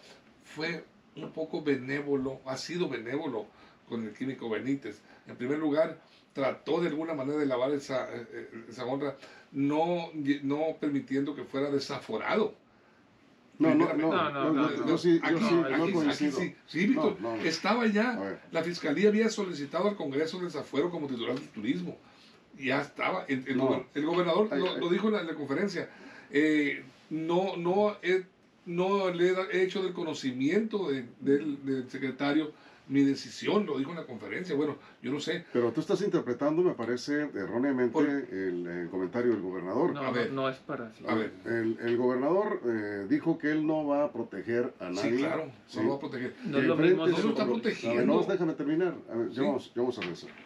fue 0.45 0.85
un 1.17 1.33
poco 1.33 1.61
benévolo, 1.61 2.39
ha 2.45 2.55
sido 2.55 2.87
benévolo 2.87 3.45
con 3.89 4.05
el 4.05 4.13
químico 4.13 4.49
Benítez. 4.49 5.01
En 5.27 5.35
primer 5.35 5.59
lugar, 5.59 5.99
trató 6.33 6.81
de 6.81 6.89
alguna 6.89 7.13
manera 7.13 7.39
de 7.39 7.45
lavar 7.45 7.71
esa, 7.71 8.07
eh, 8.11 8.65
esa 8.67 8.85
honra, 8.85 9.15
no, 9.51 10.09
no 10.41 10.77
permitiendo 10.79 11.35
que 11.35 11.43
fuera 11.43 11.69
desaforado. 11.69 12.55
No, 13.59 13.73
no, 13.75 13.93
no, 13.93 14.31
no, 14.31 14.51
no, 14.51 14.87
yo 14.87 14.97
sí, 14.97 15.21
sí, 15.23 15.31
no 15.31 16.13
sí, 16.13 16.55
sí, 16.65 16.87
Víctor, 16.87 17.17
estaba 17.43 17.85
ya, 17.85 18.39
la 18.51 18.63
fiscalía 18.63 19.09
había 19.09 19.29
solicitado 19.29 19.87
al 19.89 19.95
Congreso 19.95 20.39
de 20.39 20.45
desafuero 20.45 20.89
como 20.89 21.07
titular 21.07 21.35
del 21.35 21.47
turismo, 21.49 21.95
ya 22.57 22.81
estaba, 22.81 23.25
el, 23.27 23.47
el, 23.47 24.05
gobernador 24.05 24.49
lo, 24.57 24.89
dijo 24.89 25.07
en 25.09 25.27
la, 25.27 25.35
conferencia, 25.35 25.87
eh, 26.31 26.83
no, 27.11 27.55
no, 27.55 27.95
no 28.65 29.11
le 29.11 29.35
he 29.51 29.63
hecho 29.63 29.83
del 29.83 29.93
conocimiento 29.93 30.89
del, 30.89 31.07
del 31.19 31.89
secretario 31.89 32.53
mi 32.87 33.03
decisión, 33.03 33.65
lo 33.65 33.77
dijo 33.77 33.91
en 33.91 33.97
la 33.97 34.05
conferencia, 34.05 34.55
bueno, 34.55 34.77
yo 35.01 35.11
no 35.11 35.19
sé. 35.19 35.45
Pero 35.53 35.71
tú 35.71 35.81
estás 35.81 36.01
interpretando, 36.01 36.61
me 36.61 36.73
parece, 36.73 37.29
erróneamente 37.33 37.99
el, 37.99 38.87
comentario 38.91 39.31
del 39.31 39.41
gobernador. 39.41 39.93
No, 39.93 40.01
a 40.01 40.11
ver, 40.11 40.31
no 40.31 40.49
es 40.49 40.57
para... 40.57 40.91
A 41.07 41.15
ver, 41.15 41.31
el, 41.45 41.97
gobernador 41.97 42.61
eh, 42.65 43.05
dijo 43.09 43.37
que 43.37 43.51
él 43.51 43.65
no 43.65 43.85
va 43.85 44.05
a 44.05 44.11
proteger 44.11 44.73
a 44.79 44.89
nadie. 44.89 45.11
Sí, 45.11 45.17
claro, 45.17 45.51
no 45.75 45.83
lo 45.83 45.89
va 45.89 45.95
a 45.95 45.99
proteger. 45.99 46.35
No, 46.45 46.59
lo 46.59 46.75
mismo, 46.75 47.07
no 47.07 47.17
lo 47.17 47.29
está 47.29 47.45
protegiendo. 47.45 48.05
no, 48.05 48.23
déjame 48.23 48.53
terminar. 48.53 48.95
A 49.09 49.15
ver, 49.15 49.29
ya, 49.31 49.43
vamos, 49.43 49.71
ya 49.73 49.81
vamos 49.81 49.97
a 49.97 50.01
regresar. 50.01 50.29
Bien. 50.29 50.42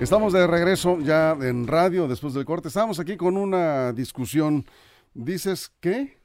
Estamos 0.00 0.32
de 0.32 0.46
regreso 0.46 0.98
ya 1.00 1.36
en 1.42 1.66
radio 1.66 2.08
después 2.08 2.32
del 2.32 2.46
corte. 2.46 2.68
Estamos 2.68 2.98
aquí 2.98 3.18
con 3.18 3.36
una 3.36 3.92
discusión. 3.92 4.64
¿Dices 5.12 5.72
qué? 5.78 6.16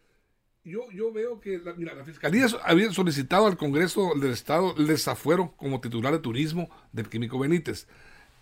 Yo, 0.64 0.88
veo 1.12 1.42
que 1.42 1.60
la, 1.60 1.74
la 1.94 2.06
Fiscalía 2.06 2.48
había 2.64 2.90
solicitado 2.94 3.48
al 3.48 3.58
Congreso 3.58 4.14
del 4.16 4.32
Estado 4.32 4.74
el 4.78 4.88
desafuero 4.88 5.54
como 5.58 5.82
titular 5.82 6.14
de 6.14 6.20
turismo 6.20 6.70
del 6.94 7.10
Químico 7.10 7.38
Benítez. 7.38 7.86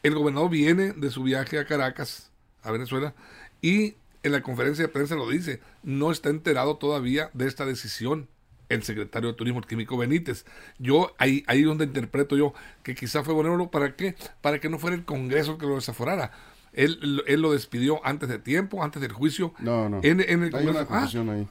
El 0.03 0.13
gobernador 0.13 0.51
viene 0.51 0.93
de 0.93 1.09
su 1.09 1.23
viaje 1.23 1.57
a 1.57 1.65
Caracas, 1.65 2.31
a 2.61 2.71
Venezuela, 2.71 3.15
y 3.59 3.95
en 4.21 4.33
la 4.33 4.43
conferencia 4.43 4.85
de 4.85 4.93
prensa 4.93 5.15
lo 5.15 5.27
dice, 5.27 5.61
no 5.81 6.11
está 6.11 6.29
enterado 6.29 6.77
todavía 6.77 7.31
de 7.33 7.47
esta 7.47 7.65
decisión 7.65 8.27
el 8.69 8.83
secretario 8.83 9.29
de 9.29 9.35
Turismo, 9.35 9.59
el 9.59 9.65
químico 9.65 9.97
Benítez. 9.97 10.45
Yo, 10.79 11.13
ahí, 11.17 11.43
ahí 11.47 11.63
donde 11.63 11.85
interpreto 11.85 12.35
yo 12.37 12.53
que 12.83 12.95
quizá 12.95 13.23
fue 13.23 13.33
bueno, 13.33 13.69
¿para 13.69 13.95
qué? 13.95 14.15
Para 14.41 14.59
que 14.59 14.69
no 14.69 14.79
fuera 14.79 14.95
el 14.95 15.05
Congreso 15.05 15.57
que 15.57 15.65
lo 15.65 15.75
desaforara. 15.75 16.31
Él, 16.73 17.23
él 17.27 17.41
lo 17.41 17.51
despidió 17.53 18.03
antes 18.05 18.27
de 18.29 18.39
tiempo, 18.39 18.83
antes 18.83 19.01
del 19.01 19.11
juicio. 19.11 19.53
No, 19.59 19.87
no. 19.89 19.99
En, 20.03 20.19
en 20.21 20.43
el 20.43 20.55
Hay 20.55 20.67
una 20.67 20.81
Ah, 20.81 20.85
confusión 20.85 21.29
ahí. 21.29 21.47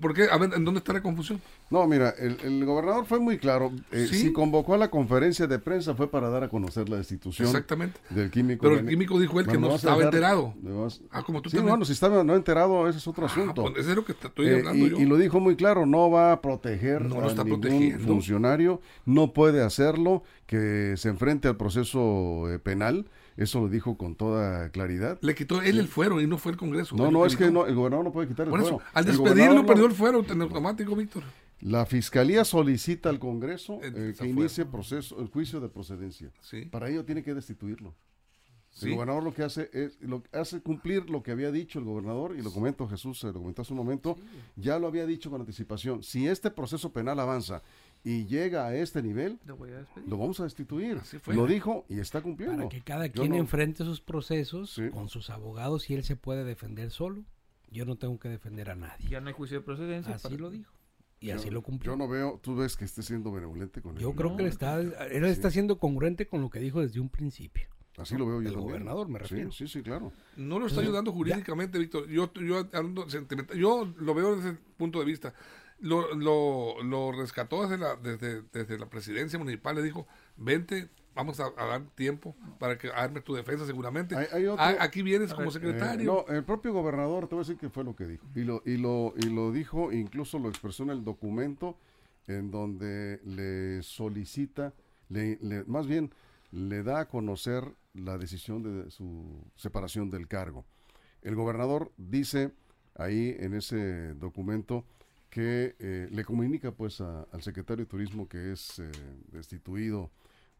¿Por 0.00 0.14
qué? 0.14 0.28
A 0.30 0.36
ver, 0.38 0.52
¿en 0.54 0.64
dónde 0.64 0.78
está 0.78 0.92
la 0.92 1.02
confusión? 1.02 1.40
No, 1.70 1.86
mira, 1.86 2.10
el, 2.18 2.36
el 2.44 2.64
gobernador 2.64 3.06
fue 3.06 3.18
muy 3.18 3.38
claro. 3.38 3.72
Eh, 3.90 4.06
Sí. 4.08 4.16
Si 4.16 4.32
convocó 4.32 4.74
a 4.74 4.78
la 4.78 4.88
conferencia 4.90 5.46
de 5.46 5.58
prensa 5.58 5.94
fue 5.94 6.08
para 6.10 6.28
dar 6.28 6.44
a 6.44 6.48
conocer 6.48 6.88
la 6.88 6.96
destitución 6.98 7.48
Exactamente. 7.48 7.98
del 8.10 8.30
químico. 8.30 8.62
Pero 8.62 8.78
el 8.80 8.86
químico 8.86 9.18
dijo 9.18 9.40
él 9.40 9.46
que 9.46 9.58
no 9.58 9.74
estaba 9.74 10.02
enterado. 10.04 10.54
vas- 10.62 11.00
Ah, 11.10 11.22
como 11.22 11.42
tú 11.42 11.50
sí, 11.50 11.56
también. 11.56 11.72
bueno, 11.72 11.84
si 11.84 11.92
estaba 11.92 12.22
no 12.22 12.36
enterado, 12.36 12.88
ese 12.88 12.98
es 12.98 13.08
otro 13.08 13.24
Ah, 13.26 13.30
asunto. 13.30 13.62
pues 13.64 13.78
eso 13.78 13.90
es 13.90 13.96
lo 13.96 14.04
que 14.04 14.12
estoy 14.12 14.46
Eh, 14.46 14.56
hablando 14.58 14.86
y, 14.86 14.90
yo. 14.90 14.96
y 14.98 15.04
lo 15.06 15.16
dijo 15.16 15.40
muy 15.40 15.56
claro, 15.56 15.86
no 15.86 16.10
va 16.10 16.32
a 16.32 16.40
proteger 16.42 17.02
No 17.02 17.16
lo 17.20 17.24
a 17.24 17.26
está 17.28 17.42
ningún 17.44 17.60
protegiendo. 17.62 18.06
funcionario, 18.06 18.80
no 19.04 19.32
puede 19.32 19.62
hacerlo, 19.62 20.22
que 20.46 20.94
se 20.96 21.08
enfrente 21.08 21.48
al 21.48 21.56
proceso 21.56 22.48
eh, 22.52 22.58
penal, 22.58 23.06
eso 23.36 23.60
lo 23.60 23.68
dijo 23.68 23.96
con 23.98 24.14
toda 24.14 24.70
claridad. 24.70 25.18
Le 25.22 25.34
quitó 25.34 25.60
él 25.62 25.78
el 25.78 25.88
fuero 25.88 26.20
y 26.20 26.26
no 26.26 26.38
fue 26.38 26.52
el 26.52 26.58
Congreso. 26.58 26.96
No, 26.96 27.10
no, 27.10 27.26
es 27.26 27.36
que 27.36 27.50
no, 27.50 27.66
el 27.66 27.74
gobernador 27.74 28.04
no 28.04 28.12
puede 28.12 28.28
quitar 28.28 28.46
el 28.46 28.50
Por 28.50 28.60
eso, 28.60 28.70
fuero. 28.78 28.84
al 28.94 29.04
El 29.06 29.12
despedirlo 29.12 29.54
no- 29.54 29.66
perdió 29.66 29.86
el 29.86 29.92
fuero 29.92 30.24
en 30.28 30.42
automático, 30.42 30.94
Víctor. 30.96 31.22
La 31.60 31.86
fiscalía 31.86 32.44
solicita 32.44 33.08
al 33.08 33.18
Congreso 33.18 33.80
El 33.82 34.10
eh, 34.10 34.14
que 34.18 34.26
inicie 34.26 34.66
proceso, 34.66 35.18
el 35.20 35.28
juicio 35.28 35.58
de 35.60 35.68
procedencia. 35.68 36.30
Sí. 36.42 36.66
Para 36.66 36.88
ello 36.90 37.04
tiene 37.04 37.22
que 37.22 37.32
destituirlo. 37.34 37.94
Sí. 38.70 38.88
El 38.88 38.94
gobernador 38.96 39.22
lo 39.24 39.32
que 39.32 39.42
hace 39.42 39.70
es 39.72 39.98
lo 40.02 40.22
hace 40.32 40.60
cumplir 40.60 41.08
lo 41.08 41.22
que 41.22 41.30
había 41.30 41.50
dicho 41.50 41.78
el 41.78 41.86
gobernador 41.86 42.36
y 42.38 42.42
lo 42.42 42.52
comentó 42.52 42.86
Jesús, 42.86 43.24
eh, 43.24 43.28
lo 43.28 43.40
comentó 43.40 43.62
hace 43.62 43.72
un 43.72 43.78
momento, 43.78 44.18
ya 44.54 44.78
lo 44.78 44.86
había 44.86 45.06
dicho 45.06 45.30
con 45.30 45.40
anticipación. 45.40 46.02
Si 46.02 46.28
este 46.28 46.50
proceso 46.50 46.92
penal 46.92 47.18
avanza 47.18 47.62
y 48.08 48.24
llega 48.26 48.66
a 48.66 48.74
este 48.76 49.02
nivel, 49.02 49.38
Lo 49.44 49.56
voy 49.56 49.70
a 49.72 49.78
despedir. 49.78 50.08
lo 50.08 50.16
vamos 50.16 50.38
a 50.38 50.44
destituir. 50.44 50.96
Así 50.98 51.18
fue. 51.18 51.34
Lo 51.34 51.46
dijo 51.46 51.84
y 51.88 51.98
está 51.98 52.20
cumpliendo. 52.22 52.56
Para 52.58 52.68
que 52.68 52.80
cada 52.82 53.08
quien 53.08 53.30
no- 53.30 53.36
enfrente 53.36 53.84
sus 53.84 54.00
procesos 54.00 54.70
Sí. 54.74 54.90
con 54.90 55.08
sus 55.08 55.28
abogados 55.30 55.90
y 55.90 55.94
él 55.94 56.04
se 56.04 56.14
puede 56.14 56.44
defender 56.44 56.90
solo. 56.92 57.24
Yo 57.68 57.84
no 57.84 57.96
tengo 57.96 58.18
que 58.20 58.28
defender 58.28 58.70
a 58.70 58.76
nadie. 58.76 59.08
Ya 59.08 59.20
no 59.20 59.26
hay 59.28 59.34
juicio 59.34 59.58
de 59.58 59.64
procedencia. 59.64 60.14
Así 60.14 60.28
para- 60.28 60.36
lo 60.40 60.50
dijo. 60.50 60.72
Y 61.18 61.28
yo- 61.28 61.34
así 61.34 61.50
lo 61.50 61.62
cumplió. 61.62 61.92
Yo 61.92 61.96
no 61.96 62.06
veo, 62.08 62.38
tú 62.42 62.54
ves 62.54 62.76
que 62.76 62.84
esté 62.84 63.02
siendo 63.02 63.32
benevolente 63.32 63.82
con 63.82 63.96
él. 63.96 64.02
Yo 64.02 64.14
creo 64.14 64.36
que 64.36 64.42
él 64.44 64.48
está, 64.50 64.78
él 64.80 65.24
está 65.24 65.50
siendo 65.50 65.78
congruente 65.78 66.28
con 66.28 66.40
lo 66.42 66.48
que 66.50 66.60
dijo 66.60 66.80
desde 66.80 67.00
un 67.00 67.08
principio. 67.08 67.66
Así 67.96 68.14
lo 68.16 68.26
veo 68.26 68.34
yo 68.42 68.48
El 68.48 68.54
también. 68.54 68.68
gobernador, 68.68 69.08
me 69.08 69.18
refiero. 69.18 69.50
Sí, 69.50 69.66
sí, 69.66 69.82
claro. 69.82 70.12
No 70.36 70.58
lo 70.58 70.66
está 70.66 70.82
ayudando 70.82 71.10
jurídicamente, 71.12 71.78
Víctor. 71.78 72.06
Yo, 72.08 72.30
yo, 72.34 72.68
yo 73.54 73.92
lo 73.98 74.14
veo 74.14 74.36
desde 74.36 74.50
ese 74.50 74.58
punto 74.76 74.98
de 75.00 75.06
vista. 75.06 75.32
Lo, 75.78 76.14
lo, 76.14 76.82
lo 76.82 77.12
rescató 77.12 77.62
desde 77.62 77.78
la, 77.78 77.96
desde, 77.96 78.42
desde 78.52 78.78
la 78.78 78.88
presidencia 78.88 79.38
municipal. 79.38 79.76
Le 79.76 79.82
dijo, 79.82 80.06
vente, 80.36 80.88
vamos 81.14 81.38
a, 81.40 81.46
a 81.56 81.66
dar 81.66 81.82
tiempo 81.94 82.34
para 82.58 82.78
que 82.78 82.88
armes 82.90 83.24
tu 83.24 83.34
defensa 83.34 83.66
seguramente. 83.66 84.16
Hay- 84.16 84.26
hay 84.32 84.46
otro- 84.46 84.64
aquí 84.80 85.02
vienes 85.02 85.34
como 85.34 85.48
Eh, 85.48 85.52
secretario. 85.52 86.24
no, 86.28 86.34
el 86.34 86.44
propio 86.44 86.72
gobernador, 86.72 87.28
te 87.28 87.34
voy 87.34 87.42
a 87.42 87.46
decir 87.46 87.58
que 87.58 87.68
fue 87.68 87.84
lo 87.84 87.94
que 87.94 88.06
dijo. 88.06 88.26
Y 88.34 88.44
lo, 88.44 88.62
y 88.64 88.76
lo, 88.78 89.12
y 89.16 89.28
lo 89.28 89.52
dijo, 89.52 89.92
incluso 89.92 90.38
lo 90.38 90.48
expresó 90.48 90.82
en 90.84 90.90
el 90.90 91.04
documento 91.04 91.76
en 92.26 92.50
donde 92.50 93.20
le 93.24 93.82
solicita, 93.82 94.72
le, 95.08 95.38
le- 95.42 95.64
más 95.64 95.86
bien 95.86 96.10
le 96.52 96.82
da 96.82 97.00
a 97.00 97.08
conocer 97.08 97.64
la 97.92 98.16
decisión 98.18 98.62
de 98.62 98.90
su 98.90 99.44
separación 99.56 100.10
del 100.10 100.26
cargo. 100.26 100.64
El 101.22 101.34
gobernador 101.34 101.92
dice 101.96 102.52
ahí 102.94 103.36
en 103.38 103.52
ese 103.54 104.14
documento 104.14 104.84
que 105.36 105.76
eh, 105.80 106.08
le 106.10 106.24
comunica 106.24 106.72
pues 106.72 107.02
a- 107.02 107.24
al 107.30 107.42
secretario 107.42 107.84
de 107.84 107.90
Turismo 107.90 108.26
que 108.26 108.52
es 108.52 108.78
eh, 108.78 108.90
destituido 109.32 110.10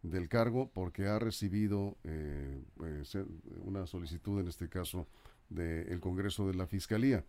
del 0.02 0.28
cargo 0.28 0.70
porque 0.70 1.06
ha 1.06 1.18
recibido 1.18 1.96
eh, 2.04 2.60
se- 3.04 3.24
una 3.64 3.86
solicitud 3.86 4.38
en 4.38 4.48
este 4.48 4.68
caso 4.68 5.06
del 5.48 5.98
Congreso 6.00 6.46
de 6.46 6.54
la 6.56 6.66
Fiscalía. 6.66 7.24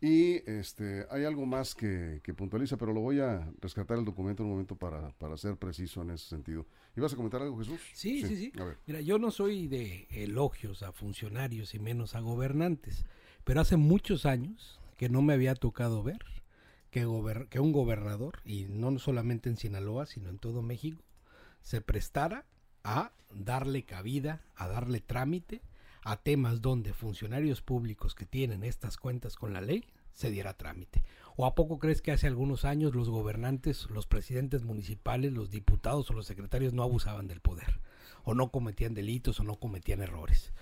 Y 0.00 0.42
este 0.50 1.06
hay 1.08 1.22
algo 1.24 1.46
más 1.46 1.76
que, 1.76 2.20
que 2.24 2.34
puntualiza, 2.34 2.76
pero 2.76 2.92
lo 2.92 3.00
voy 3.00 3.20
a 3.20 3.48
rescatar 3.60 3.96
el 3.98 4.04
documento 4.04 4.42
en 4.42 4.46
un 4.48 4.52
momento 4.54 4.74
para, 4.74 5.10
para 5.18 5.36
ser 5.36 5.54
preciso 5.56 6.02
en 6.02 6.10
ese 6.10 6.26
sentido. 6.28 6.66
¿Ibas 6.96 7.12
a 7.12 7.16
comentar 7.16 7.42
algo, 7.42 7.58
Jesús? 7.58 7.80
Sí, 7.94 8.22
sí, 8.26 8.34
sí. 8.36 8.52
A 8.60 8.64
ver. 8.64 8.76
Mira, 8.88 9.00
yo 9.02 9.20
no 9.20 9.30
soy 9.30 9.68
de 9.68 10.08
elogios 10.10 10.82
a 10.82 10.90
funcionarios 10.90 11.74
y 11.76 11.78
menos 11.78 12.16
a 12.16 12.20
gobernantes, 12.20 13.04
pero 13.44 13.60
hace 13.60 13.76
muchos 13.76 14.26
años 14.26 14.80
que 14.96 15.08
no 15.08 15.22
me 15.22 15.34
había 15.34 15.54
tocado 15.54 16.02
ver 16.02 16.18
que, 16.90 17.06
un 17.06 17.72
gobernador, 17.72 18.40
y 18.44 18.64
no 18.64 18.98
solamente 18.98 19.48
en 19.48 19.56
Sinaloa, 19.56 20.06
sino 20.06 20.30
en 20.30 20.38
todo 20.38 20.62
México, 20.62 21.02
se 21.62 21.80
prestara 21.80 22.44
a 22.84 23.12
darle 23.30 23.84
cabida, 23.84 24.42
a 24.56 24.68
darle 24.68 25.00
trámite 25.00 25.62
a 26.02 26.16
temas 26.16 26.62
donde 26.62 26.94
funcionarios 26.94 27.60
públicos 27.60 28.14
que 28.14 28.24
tienen 28.24 28.64
estas 28.64 28.96
cuentas 28.96 29.36
con 29.36 29.52
la 29.52 29.60
ley 29.60 29.84
se 30.12 30.30
diera 30.30 30.54
trámite. 30.54 31.04
¿O 31.36 31.46
a 31.46 31.54
poco 31.54 31.78
crees 31.78 32.02
que 32.02 32.12
hace 32.12 32.26
algunos 32.26 32.64
años 32.64 32.94
los 32.94 33.08
gobernantes, 33.08 33.88
los 33.90 34.06
presidentes 34.06 34.64
municipales, 34.64 35.32
los 35.32 35.50
diputados 35.50 36.10
o 36.10 36.14
los 36.14 36.26
secretarios 36.26 36.72
no 36.72 36.82
abusaban 36.82 37.28
del 37.28 37.40
poder? 37.40 37.80
¿O 38.24 38.34
no 38.34 38.50
cometían 38.50 38.94
delitos 38.94 39.38
o 39.38 39.44
no 39.44 39.56
cometían 39.56 40.00
errores? 40.00 40.52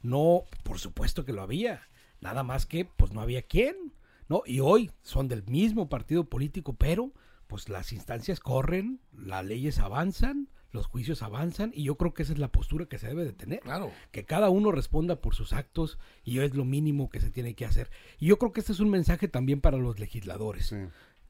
No, 0.00 0.44
por 0.62 0.78
supuesto 0.78 1.24
que 1.24 1.32
lo 1.32 1.42
había. 1.42 1.88
Nada 2.20 2.42
más 2.42 2.64
que 2.64 2.84
pues 2.84 3.12
no 3.12 3.20
había 3.20 3.42
quién. 3.42 3.92
¿No? 4.32 4.42
Y 4.46 4.60
hoy 4.60 4.90
son 5.02 5.28
del 5.28 5.44
mismo 5.44 5.88
partido 5.90 6.24
político, 6.24 6.72
pero 6.72 7.12
pues 7.46 7.68
las 7.68 7.92
instancias 7.92 8.40
corren, 8.40 8.98
las 9.12 9.44
leyes 9.44 9.78
avanzan, 9.78 10.48
los 10.70 10.86
juicios 10.86 11.22
avanzan 11.22 11.70
y 11.74 11.82
yo 11.84 11.96
creo 11.96 12.14
que 12.14 12.22
esa 12.22 12.32
es 12.32 12.38
la 12.38 12.50
postura 12.50 12.86
que 12.86 12.98
se 12.98 13.08
debe 13.08 13.24
de 13.24 13.34
tener. 13.34 13.60
Claro. 13.60 13.92
Que 14.10 14.24
cada 14.24 14.48
uno 14.48 14.72
responda 14.72 15.20
por 15.20 15.34
sus 15.34 15.52
actos 15.52 15.98
y 16.24 16.38
es 16.38 16.54
lo 16.54 16.64
mínimo 16.64 17.10
que 17.10 17.20
se 17.20 17.30
tiene 17.30 17.54
que 17.54 17.66
hacer. 17.66 17.90
Y 18.18 18.26
yo 18.28 18.38
creo 18.38 18.52
que 18.54 18.60
este 18.60 18.72
es 18.72 18.80
un 18.80 18.88
mensaje 18.88 19.28
también 19.28 19.60
para 19.60 19.76
los 19.76 20.00
legisladores. 20.00 20.68
Sí. 20.68 20.76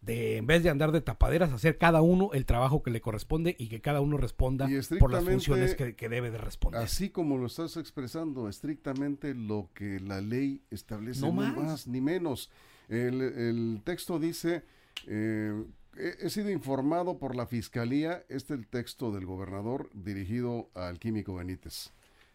De 0.01 0.37
en 0.37 0.47
vez 0.47 0.62
de 0.62 0.71
andar 0.71 0.93
de 0.93 1.01
tapaderas, 1.01 1.53
hacer 1.53 1.79
cada 1.79 2.03
uno 2.03 2.31
el 2.35 2.45
trabajo 2.47 2.85
que 2.85 2.93
le 2.93 3.01
corresponde 3.01 3.57
y 3.59 3.67
que 3.69 3.81
cada 3.81 4.01
uno 4.01 4.17
responda 4.17 4.69
por 5.01 5.12
las 5.12 5.25
funciones 5.25 5.75
que, 5.75 5.97
que 5.97 6.09
debe 6.09 6.31
de 6.31 6.38
responder. 6.38 6.81
Así 6.83 7.11
como 7.11 7.37
lo 7.37 7.47
estás 7.47 7.77
expresando, 7.77 8.49
estrictamente 8.49 9.35
lo 9.35 9.71
que 9.75 9.99
la 9.99 10.21
ley 10.21 10.62
establece, 10.71 11.21
No 11.21 11.29
no 11.29 11.33
más. 11.33 11.57
más, 11.57 11.87
ni 11.88 12.01
menos. 12.01 12.49
El, 12.93 13.81
texto 13.85 14.19
dice, 14.19 14.63
eh, 15.07 15.65
he, 15.97 16.27
he 16.27 16.31
sido 16.31 16.51
informado 16.51 17.19
por 17.19 17.35
la 17.35 17.47
Fiscalía, 17.47 18.25
este 18.29 18.55
es 18.55 18.61
el 18.61 18.67
texto 18.67 19.11
del 19.13 19.25
gobernador 19.25 19.89
dirigido 19.95 20.69
al 20.75 20.99
químico 20.99 21.37
Benítez. 21.37 21.91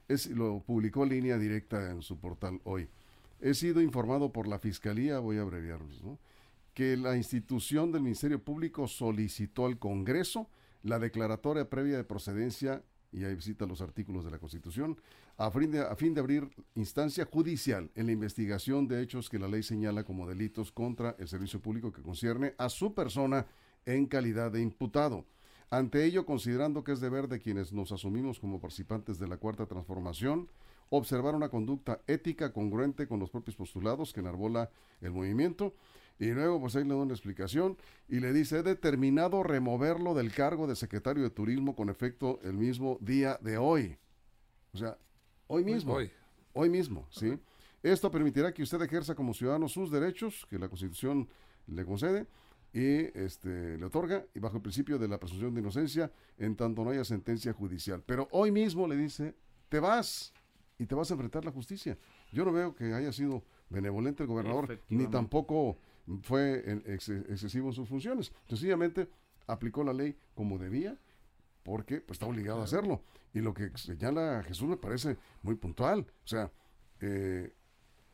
Es, 0.08 0.28
lo 0.28 0.62
publicó 0.62 1.06
línea 1.06 1.38
directa 1.38 1.92
en 1.92 2.02
su 2.02 2.18
portal 2.20 2.60
hoy. 2.64 2.88
He 3.40 3.54
sido 3.54 3.82
informado 3.82 4.32
por 4.32 4.48
la 4.48 4.58
Fiscalía, 4.58 5.20
voy 5.20 5.38
a 5.38 5.42
abreviarlos, 5.42 6.02
¿no? 6.04 6.18
que 6.74 6.96
la 6.96 7.18
institución 7.18 7.92
del 7.92 8.04
Ministerio 8.04 8.40
Público 8.40 8.88
solicitó 8.88 9.66
al 9.66 9.80
Congreso 9.80 10.48
la 10.84 11.00
declaratoria 11.00 11.70
previa 11.70 11.98
de 11.98 12.04
procedencia, 12.04 12.84
y 13.12 13.24
ahí 13.24 13.36
visita 13.36 13.66
los 13.66 13.82
artículos 13.82 14.26
de 14.26 14.32
la 14.32 14.40
Constitución, 14.40 15.00
a 15.38 15.52
fin, 15.52 15.72
de, 15.72 15.82
a 15.82 15.96
fin 15.96 16.14
de 16.14 16.20
abrir 16.20 16.50
instancia 16.76 17.26
judicial 17.26 17.90
en 17.96 18.08
la 18.08 18.12
investigación 18.12 18.88
de 18.88 19.02
hechos 19.02 19.30
que 19.30 19.40
la 19.40 19.48
ley 19.48 19.64
señala 19.64 20.04
como 20.04 20.28
delitos 20.28 20.72
contra 20.72 21.16
el 21.20 21.28
servicio 21.28 21.62
público 21.62 21.92
que 21.92 22.02
concierne 22.02 22.54
a 22.58 22.70
su 22.70 22.94
persona 22.94 23.46
en 23.86 24.06
calidad 24.06 24.52
de 24.52 24.62
imputado. 24.62 25.26
Ante 25.70 26.06
ello, 26.06 26.26
considerando 26.26 26.84
que 26.84 26.94
es 26.94 27.02
deber 27.02 27.28
de 27.28 27.40
quienes 27.40 27.74
nos 27.74 27.92
asumimos 27.92 28.40
como 28.40 28.60
participantes 28.60 29.20
de 29.20 29.28
la 29.28 29.38
Cuarta 29.38 29.66
Transformación, 29.66 30.50
observar 30.90 31.36
una 31.36 31.50
conducta 31.50 32.02
ética 32.08 32.54
congruente 32.54 33.08
con 33.08 33.20
los 33.20 33.30
propios 33.30 33.58
postulados 33.58 34.14
que 34.14 34.22
enarbola 34.22 34.70
el 35.02 35.12
movimiento, 35.12 35.74
y 36.20 36.32
luego, 36.32 36.60
pues 36.60 36.76
ahí 36.76 36.84
le 36.84 36.90
doy 36.90 37.04
una 37.04 37.14
explicación 37.14 37.78
y 38.08 38.20
le 38.20 38.34
dice, 38.34 38.60
he 38.60 38.64
determinado 38.64 39.44
removerlo 39.44 40.16
del 40.16 40.34
cargo 40.34 40.66
de 40.66 40.76
secretario 40.76 41.24
de 41.24 41.30
Turismo 41.30 41.76
con 41.76 41.90
efecto 41.90 42.40
el 42.44 42.54
mismo 42.54 42.98
día 43.02 43.38
de 43.42 43.58
hoy. 43.58 43.98
O 44.74 44.78
sea, 44.78 44.98
hoy 45.48 45.64
mismo. 45.64 45.94
Hoy. 45.94 46.12
Hoy 46.54 46.70
mismo, 46.70 47.08
¿sí? 47.12 47.38
Esto 47.84 48.10
permitirá 48.10 48.52
que 48.52 48.64
usted 48.64 48.82
ejerza 48.82 49.14
como 49.14 49.34
ciudadano 49.34 49.68
sus 49.68 49.92
derechos 49.92 50.48
que 50.50 50.58
la 50.58 50.68
Constitución 50.68 51.30
le 51.68 51.86
concede 51.86 52.26
y 52.74 53.18
este, 53.18 53.78
le 53.78 53.86
otorga, 53.86 54.26
y 54.34 54.40
bajo 54.40 54.58
el 54.58 54.62
principio 54.62 54.98
de 54.98 55.08
la 55.08 55.20
presunción 55.20 55.54
de 55.54 55.62
inocencia, 55.62 56.12
en 56.38 56.56
tanto 56.56 56.84
no 56.84 56.90
haya 56.90 57.04
sentencia 57.04 57.54
judicial. 57.54 58.04
Pero 58.06 58.28
hoy 58.32 58.52
mismo 58.52 58.88
le 58.88 58.98
dice, 58.98 59.36
te 59.70 59.80
vas 59.80 60.34
y 60.80 60.86
te 60.86 60.96
vas 60.96 61.10
a 61.12 61.14
enfrentar 61.14 61.46
la 61.46 61.52
justicia. 61.52 61.98
Yo 62.32 62.44
no 62.44 62.52
veo 62.52 62.76
que 62.76 62.94
haya 62.94 63.12
sido 63.12 63.44
benevolente 63.70 64.24
el 64.24 64.28
gobernador, 64.28 64.80
ni 64.90 65.08
tampoco 65.08 65.78
fue 66.22 66.64
ex- 66.86 67.10
excesivo 67.10 67.68
en 67.70 67.74
sus 67.74 67.88
funciones. 67.88 68.32
Sencillamente 68.48 69.10
aplicó 69.46 69.84
la 69.84 69.94
ley 69.94 70.18
como 70.36 70.58
debía, 70.58 70.98
porque 71.64 72.02
pues, 72.02 72.16
está 72.16 72.26
obligado 72.26 72.62
a 72.62 72.64
hacerlo. 72.66 73.02
Y 73.34 73.42
lo 73.42 73.54
que 73.54 73.72
señala 73.78 74.44
Jesús 74.44 74.68
me 74.68 74.78
parece 74.78 75.18
muy 75.44 75.56
puntual. 75.56 76.08
O 76.24 76.28
sea, 76.28 76.52
eh, 77.02 77.54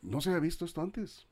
no 0.02 0.22
se 0.22 0.30
había 0.30 0.42
visto 0.42 0.66
esto 0.66 0.82
antes. 0.82 1.28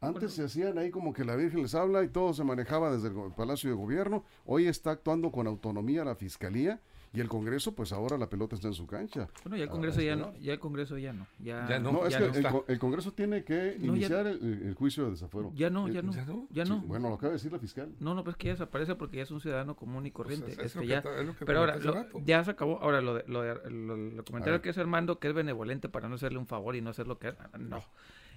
Antes 0.00 0.32
se 0.34 0.44
hacían 0.44 0.76
ahí 0.78 0.90
como 0.90 1.12
que 1.12 1.24
la 1.24 1.36
Virgen 1.36 1.62
les 1.62 1.74
habla 1.74 2.02
y 2.04 2.08
todo 2.08 2.34
se 2.34 2.44
manejaba 2.44 2.94
desde 2.94 3.08
el 3.08 3.32
Palacio 3.34 3.70
de 3.70 3.76
Gobierno. 3.76 4.24
Hoy 4.44 4.66
está 4.66 4.90
actuando 4.90 5.32
con 5.32 5.46
autonomía 5.46 6.04
la 6.04 6.14
Fiscalía 6.14 6.80
Y 7.12 7.20
el 7.20 7.28
Congreso, 7.28 7.74
pues 7.74 7.92
ahora 7.92 8.18
la 8.18 8.28
pelota 8.28 8.56
está 8.56 8.68
en 8.68 8.74
su 8.74 8.86
cancha. 8.86 9.28
Bueno, 9.42 9.56
ya 9.56 9.64
el 9.64 9.70
Congreso 9.70 10.00
ya 10.00 10.16
no, 10.16 10.34
ya 10.38 10.52
el 10.52 10.58
Congreso 10.58 10.98
ya 10.98 11.12
no. 11.12 11.26
Ya, 11.38 11.78
no, 11.78 12.06
es 12.06 12.16
que 12.16 12.72
el, 12.72 12.78
Congreso 12.78 13.12
tiene 13.12 13.44
que 13.44 13.76
iniciar 13.80 14.26
el, 14.26 14.74
juicio 14.74 15.04
de 15.06 15.12
desafuero. 15.12 15.52
Ya 15.54 15.70
no, 15.70 15.88
ya 15.88 16.02
no. 16.02 16.12
Ya 16.50 16.64
no. 16.64 16.80
bueno, 16.80 17.08
lo 17.08 17.14
acaba 17.14 17.30
de 17.30 17.38
decir 17.38 17.52
la 17.52 17.58
fiscal. 17.58 17.94
No, 18.00 18.14
no, 18.14 18.24
pues 18.24 18.36
que 18.36 18.48
ya 18.48 18.52
desaparece 18.52 18.94
porque 18.94 19.18
ya 19.18 19.22
es 19.22 19.30
un 19.30 19.40
ciudadano 19.40 19.76
común 19.76 20.06
y 20.06 20.10
corriente. 20.10 20.56
Es, 20.62 20.74
ya, 20.74 21.02
pero 21.44 21.60
ahora, 21.60 21.78
ya 22.24 22.44
se 22.44 22.50
acabó. 22.50 22.78
Ahora, 22.80 23.00
lo, 23.00 23.14
de, 23.14 23.24
lo, 23.26 23.42
de, 23.42 23.70
lo, 23.70 24.24
comentario 24.24 24.60
que 24.60 24.70
es 24.70 24.78
Armando, 24.78 25.18
que 25.18 25.28
es 25.28 25.34
benevolente 25.34 25.88
para 25.88 26.08
no 26.08 26.16
hacerle 26.16 26.38
un 26.38 26.46
favor 26.46 26.76
y 26.76 26.80
no 26.80 26.90
hacer 26.90 27.06
lo 27.06 27.18
que... 27.18 27.34
No. 27.58 27.82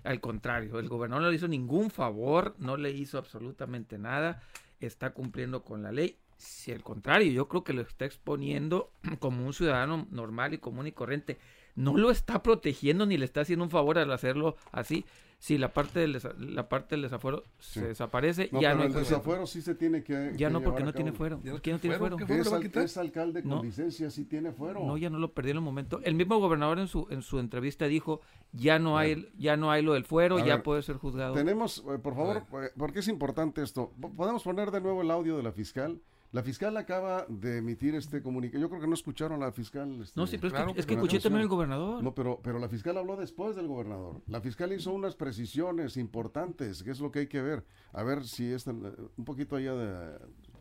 Al 0.04 0.22
contrario, 0.22 0.80
el 0.80 0.88
gobernador 0.88 1.24
no 1.24 1.30
le 1.30 1.36
hizo 1.36 1.48
ningún 1.48 1.90
favor, 1.90 2.56
no 2.58 2.78
le 2.78 2.92
hizo 2.92 3.18
absolutamente 3.18 3.98
nada, 3.98 4.42
está 4.80 5.12
cumpliendo 5.12 5.64
con 5.64 5.84
la 5.84 5.92
ley. 5.92 6.18
Si 6.40 6.72
al 6.72 6.82
contrario, 6.82 7.32
yo 7.32 7.48
creo 7.48 7.64
que 7.64 7.74
lo 7.74 7.82
está 7.82 8.06
exponiendo 8.06 8.92
como 9.20 9.46
un 9.46 9.54
ciudadano 9.54 10.08
normal 10.10 10.54
y 10.56 10.58
común 10.58 10.88
y 10.88 10.92
corriente. 10.92 11.38
No 11.76 11.96
lo 11.96 12.10
está 12.10 12.42
protegiendo 12.42 13.06
ni 13.06 13.18
le 13.18 13.26
está 13.26 13.42
haciendo 13.42 13.64
un 13.64 13.72
favor 13.72 14.00
al 14.00 14.12
hacerlo 14.12 14.58
así 14.72 15.06
si 15.40 15.58
la 15.58 15.74
parte 15.74 16.02
del, 16.02 16.20
la 16.38 16.68
parte 16.68 16.96
del 16.96 17.04
desafuero 17.04 17.44
se 17.60 17.88
desaparece, 17.88 18.50
no, 18.52 18.62
ya 18.62 18.72
pero 18.72 18.80
no. 18.80 18.86
el 18.86 18.94
desafuero 18.94 19.48
sí 19.48 19.62
se 19.62 19.74
tiene 19.74 20.04
que. 20.04 20.34
Ya 20.36 20.50
no, 20.50 20.62
porque 20.62 20.84
no 20.84 20.94
tiene 20.94 21.14
fuero. 21.14 21.40
¿Quién 21.64 21.76
no 21.76 21.80
tiene 21.80 21.98
fuero? 21.98 22.18
Es, 22.20 22.98
alcalde 22.98 23.42
con 23.42 23.62
licencia, 23.62 24.10
sí 24.10 24.26
tiene 24.26 24.52
fuero. 24.52 24.84
No, 24.86 24.98
ya 24.98 25.10
no 25.10 25.18
lo 25.18 25.32
perdió 25.32 25.52
en 25.52 25.58
el 25.58 25.64
momento. 25.64 26.02
El 26.04 26.16
mismo 26.16 26.38
gobernador 26.40 26.78
en 26.80 26.88
su 26.88 27.08
en 27.10 27.22
su 27.22 27.40
entrevista 27.40 27.88
dijo: 27.88 28.20
ya 28.52 28.80
no 28.80 28.98
hay 28.98 29.32
ya 29.38 29.56
no 29.56 29.72
hay 29.72 29.82
lo 29.82 29.94
del 29.94 30.04
fuero, 30.04 30.46
ya 30.46 30.62
puede 30.62 30.82
ser 30.82 30.98
juzgado. 30.98 31.34
Tenemos, 31.34 31.86
eh, 31.88 31.98
por 32.00 32.16
favor, 32.16 32.44
eh, 32.62 32.72
porque 32.78 33.00
es 33.00 33.08
importante 33.08 33.64
esto. 33.64 33.94
¿Podemos 34.18 34.44
poner 34.44 34.72
de 34.72 34.82
nuevo 34.82 35.02
el 35.02 35.10
audio 35.10 35.38
de 35.38 35.44
la 35.44 35.54
fiscal? 35.54 36.02
La 36.32 36.44
fiscal 36.44 36.78
acaba 36.78 37.26
de 37.28 37.58
emitir 37.58 37.96
este 37.96 38.22
comunicado. 38.22 38.62
Yo 38.62 38.70
creo 38.70 38.82
que 38.82 38.88
no 38.88 38.94
escucharon 38.94 39.42
a 39.42 39.46
la 39.48 39.52
fiscal. 39.52 40.00
Este, 40.02 40.20
no, 40.20 40.28
sí, 40.28 40.38
pero 40.38 40.56
es, 40.76 40.86
que, 40.86 40.94
escuché 40.94 41.20
también 41.20 41.42
el 41.42 41.48
gobernador. 41.48 42.04
No, 42.04 42.14
pero, 42.14 42.40
pero 42.44 42.60
la 42.60 42.70
fiscal 42.70 42.98
habló 42.98 43.16
después 43.16 43.56
del 43.56 43.68
gobernador. 43.68 44.22
La 44.28 44.40
fiscal 44.40 44.72
hizo 44.72 44.94
unas 44.94 45.16
precisiones 45.16 45.98
importantes, 45.98 46.84
que 46.84 46.92
es 46.92 47.00
lo 47.00 47.12
que 47.12 47.20
hay 47.20 47.28
que 47.28 47.42
ver. 47.42 47.66
A 47.94 48.04
ver 48.04 48.28
si 48.28 48.52
es 48.52 48.68
un 48.68 49.26
poquito 49.26 49.56
allá 49.56 49.74
de 49.74 50.20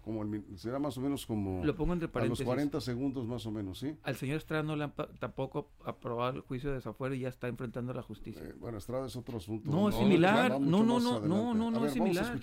como 0.08 0.24
será 0.56 0.78
más 0.78 0.96
o 0.96 1.02
menos 1.02 1.26
como 1.26 1.62
lo 1.62 1.76
pongo 1.76 1.92
entre 1.92 2.08
paréntesis. 2.08 2.40
a 2.40 2.44
los 2.44 2.54
40 2.54 2.80
segundos 2.80 3.26
más 3.26 3.44
o 3.44 3.50
menos, 3.50 3.78
¿sí? 3.78 3.94
Al 4.04 4.16
señor 4.16 4.38
Estrada 4.38 4.62
no 4.62 4.74
le 4.74 4.84
han 4.84 4.94
tampoco 5.18 5.68
aprobado 5.84 6.36
el 6.36 6.40
juicio 6.40 6.70
de 6.70 6.76
desafuero 6.76 7.14
y 7.14 7.20
ya 7.20 7.28
está 7.28 7.46
enfrentando 7.46 7.92
la 7.92 8.00
justicia. 8.00 8.42
Eh, 8.42 8.54
bueno, 8.58 8.78
Estrada 8.78 9.06
es 9.06 9.16
otro 9.16 9.36
asunto. 9.36 9.70
No, 9.70 9.90
es 9.90 9.96
similar. 9.96 10.52
No, 10.52 10.82
no, 10.82 10.98
no, 10.98 11.20
no, 11.20 11.54
no, 11.54 11.70
no, 11.70 11.84
es 11.84 11.92
similar. 11.92 12.40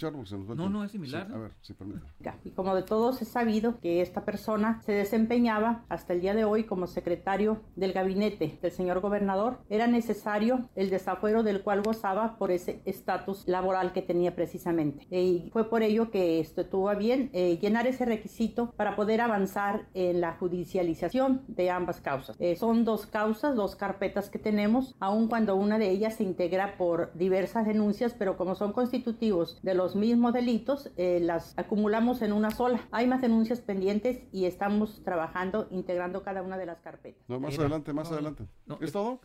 no, 0.56 0.70
no 0.70 0.84
es 0.84 0.92
similar. 0.92 1.32
a 1.34 1.38
ver, 1.40 1.52
si 1.62 1.74
permite. 1.74 2.06
Y 2.44 2.52
como 2.52 2.76
de 2.76 2.84
todos 2.84 3.20
es 3.24 3.30
sabido 3.30 3.80
que 3.80 4.02
esta 4.02 4.26
persona 4.26 4.82
se 4.84 4.92
desempeñaba 4.92 5.86
hasta 5.90 6.14
el 6.14 6.22
día 6.22 6.36
de 6.36 6.46
hoy 6.46 6.66
como 6.66 6.86
secretario 6.86 7.64
del 7.76 7.94
gabinete 7.94 8.60
del 8.62 8.72
señor 8.72 9.00
gobernador, 9.00 9.58
era 9.70 9.88
necesario 9.88 10.70
el 10.76 10.92
desafuero 10.92 11.42
del 11.42 11.64
cual 11.64 11.82
gozaba 11.82 12.38
por 12.38 12.52
ese 12.52 12.84
estatus 12.86 13.48
laboral 13.48 13.92
que 13.92 14.04
tenía 14.04 14.36
precisamente. 14.36 15.08
Y 15.10 15.50
fue 15.52 15.68
por 15.68 15.82
ello 15.82 16.12
que 16.12 16.40
esto 16.40 16.62
estuvo 16.62 16.96
bien 16.96 17.32
eh, 17.34 17.55
llenar 17.58 17.88
ese 17.88 18.06
requisito 18.06 18.72
para 18.72 18.96
poder 18.96 19.22
avanzar 19.22 19.88
en 19.94 20.22
la 20.22 20.34
judicialización 20.34 21.44
de 21.48 21.70
ambas 21.70 22.02
causas. 22.02 22.36
Eh, 22.40 22.56
son 22.56 22.86
dos 22.86 23.06
causas, 23.06 23.56
dos 23.56 23.76
carpetas 23.76 24.30
que 24.30 24.40
tenemos, 24.40 24.96
aun 25.00 25.28
cuando 25.28 25.56
una 25.56 25.78
de 25.78 25.90
ellas 25.90 26.16
se 26.16 26.24
integra 26.24 26.78
por 26.78 27.14
diversas 27.14 27.66
denuncias, 27.66 28.14
pero 28.18 28.38
como 28.38 28.56
son 28.56 28.74
constitutivos 28.74 29.60
de 29.64 29.74
los 29.74 29.96
mismos 29.96 30.34
delitos, 30.34 30.92
eh, 30.98 31.20
las 31.22 31.58
acumulamos 31.58 32.22
en 32.22 32.34
una 32.34 32.52
sola. 32.52 32.88
Hay 32.92 33.08
más 33.08 33.22
denuncias 33.22 33.62
pendientes 33.62 34.22
y 34.32 34.46
estamos 34.46 35.04
trabajando 35.04 35.68
integrando 35.72 36.24
cada 36.24 36.42
una 36.42 36.58
de 36.58 36.66
las 36.66 36.80
carpetas. 36.82 37.24
No, 37.28 37.40
más 37.40 37.58
adelante, 37.58 37.94
más 37.94 38.12
adelante. 38.12 38.46
¿Es 38.82 38.92
todo? 38.92 39.20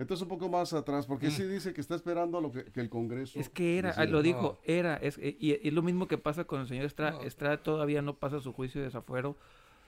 Entonces 0.00 0.22
un 0.22 0.28
poco 0.28 0.48
más 0.48 0.72
atrás, 0.72 1.06
porque 1.06 1.28
mm. 1.28 1.30
sí 1.30 1.42
dice 1.42 1.74
que 1.74 1.80
está 1.82 1.94
esperando 1.94 2.40
lo 2.40 2.50
que, 2.50 2.64
el 2.74 2.88
Congreso. 2.88 3.38
Es 3.38 3.50
que 3.50 3.76
era, 3.76 4.02
lo 4.06 4.22
dijo, 4.22 4.58
era, 4.64 4.96
es, 4.96 5.18
y, 5.18 5.58
es 5.62 5.72
lo 5.74 5.82
mismo 5.82 6.08
que 6.08 6.16
pasa 6.16 6.44
con 6.44 6.62
el 6.62 6.66
señor 6.66 6.86
Estrada. 6.86 7.22
Estrada 7.22 7.62
todavía 7.62 8.00
no 8.00 8.14
pasa 8.14 8.40
su 8.40 8.54
juicio 8.54 8.80
de 8.80 8.86
desafuero 8.86 9.36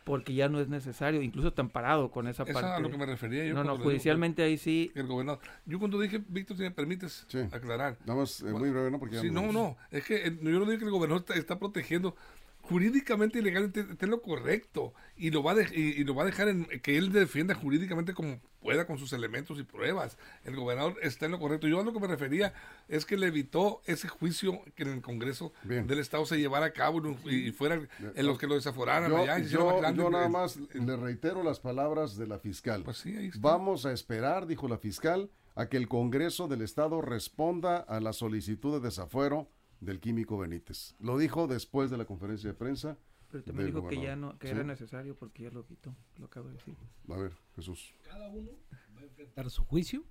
porque 0.04 0.34
ya 0.34 0.50
no 0.50 0.60
es 0.60 0.68
necesario, 0.68 1.22
incluso 1.22 1.48
está 1.48 1.62
amparado 1.62 2.10
con 2.10 2.28
esa 2.28 2.44
parte. 2.44 2.60
a 2.60 2.80
lo 2.80 2.90
que 2.90 2.98
me 2.98 3.06
refería 3.06 3.46
yo. 3.46 3.54
No, 3.54 3.64
no, 3.64 3.78
judicialmente 3.78 4.42
ahí 4.42 4.58
sí. 4.58 4.92
El 4.94 5.06
gobernador. 5.06 5.40
Yo 5.64 5.78
cuando 5.78 5.98
dije, 5.98 6.22
Víctor, 6.28 6.58
si 6.58 6.62
me 6.64 6.72
permites 6.72 7.26
aclarar. 7.50 7.96
Vamos, 8.04 8.42
eh, 8.42 8.52
muy 8.52 8.68
breve, 8.68 8.90
¿no? 8.90 8.98
Porque 8.98 9.18
sí, 9.18 9.30
no, 9.30 9.50
no, 9.50 9.78
es 9.90 10.04
que 10.04 10.26
eh, 10.26 10.38
yo 10.42 10.58
no 10.58 10.66
dije 10.66 10.78
que 10.78 10.84
el 10.84 10.90
gobernador 10.90 11.24
está 11.34 11.58
protegiendo 11.58 12.16
jurídicamente 12.62 13.40
y 13.40 13.42
legalmente 13.42 13.80
está 13.80 14.06
lo 14.06 14.22
correcto 14.22 14.94
y 15.16 15.30
lo 15.30 15.42
va 15.42 15.52
a 15.52 15.62
y, 15.62 16.04
lo 16.04 16.14
va 16.14 16.22
a 16.22 16.26
dejar 16.26 16.48
en 16.48 16.64
que 16.80 16.96
él 16.96 17.12
defienda 17.12 17.54
jurídicamente 17.54 18.14
como 18.14 18.40
pueda 18.60 18.86
con 18.86 18.98
sus 18.98 19.12
elementos 19.12 19.58
y 19.58 19.64
pruebas. 19.64 20.16
El 20.44 20.54
gobernador 20.54 20.96
está 21.02 21.26
en 21.26 21.32
lo 21.32 21.40
correcto. 21.40 21.66
Yo 21.66 21.80
a 21.80 21.84
lo 21.84 21.92
que 21.92 21.98
me 21.98 22.06
refería 22.06 22.54
es 22.88 23.04
que 23.04 23.16
le 23.16 23.26
evitó 23.26 23.82
ese 23.86 24.06
juicio 24.06 24.62
que 24.76 24.84
en 24.84 24.90
el 24.90 25.02
Congreso 25.02 25.52
del 25.64 25.98
Estado 25.98 26.24
se 26.24 26.38
llevara 26.38 26.66
a 26.66 26.72
cabo 26.72 27.02
y, 27.24 27.50
fueran 27.50 27.88
en 28.14 28.26
los 28.26 28.38
que 28.38 28.46
lo 28.46 28.54
desaforaran 28.54 29.10
yo, 29.10 29.18
allá. 29.18 29.38
yo, 29.40 30.10
nada 30.10 30.28
más 30.28 30.56
le 30.56 30.96
reitero 30.96 31.42
las 31.42 31.58
palabras 31.58 32.16
de 32.16 32.28
la 32.28 32.38
fiscal. 32.38 32.84
Pues 32.84 32.98
sí, 32.98 33.30
Vamos 33.38 33.84
a 33.84 33.92
esperar, 33.92 34.46
dijo 34.46 34.68
la 34.68 34.78
fiscal, 34.78 35.30
a 35.56 35.66
que 35.66 35.76
el 35.76 35.88
Congreso 35.88 36.46
del 36.46 36.62
Estado 36.62 37.02
responda 37.02 37.78
a 37.78 38.00
la 38.00 38.12
solicitud 38.12 38.74
de 38.74 38.80
desafuero 38.80 39.48
del 39.82 40.00
químico 40.00 40.38
Benítez. 40.38 40.94
Lo 41.00 41.18
dijo 41.18 41.46
después 41.48 41.90
de 41.90 41.98
la 41.98 42.04
conferencia 42.04 42.48
de 42.48 42.54
prensa. 42.54 42.96
Pero 43.30 43.44
también 43.44 43.66
dijo 43.66 43.88
que 43.88 44.00
ya 44.00 44.14
no, 44.14 44.38
que 44.38 44.50
era 44.50 44.62
necesario 44.62 45.16
porque 45.16 45.44
ya 45.44 45.50
lo 45.50 45.66
quitó, 45.66 45.94
lo 46.18 46.26
acabo 46.26 46.48
de 46.48 46.54
decir. 46.54 46.76
A 47.08 47.16
ver, 47.16 47.32
Jesús. 47.56 47.94
Cada 48.04 48.28
uno 48.28 48.50
va 48.94 49.00
a 49.00 49.04
enfrentar 49.04 49.50
su 49.50 49.64
juicio, 49.64 50.04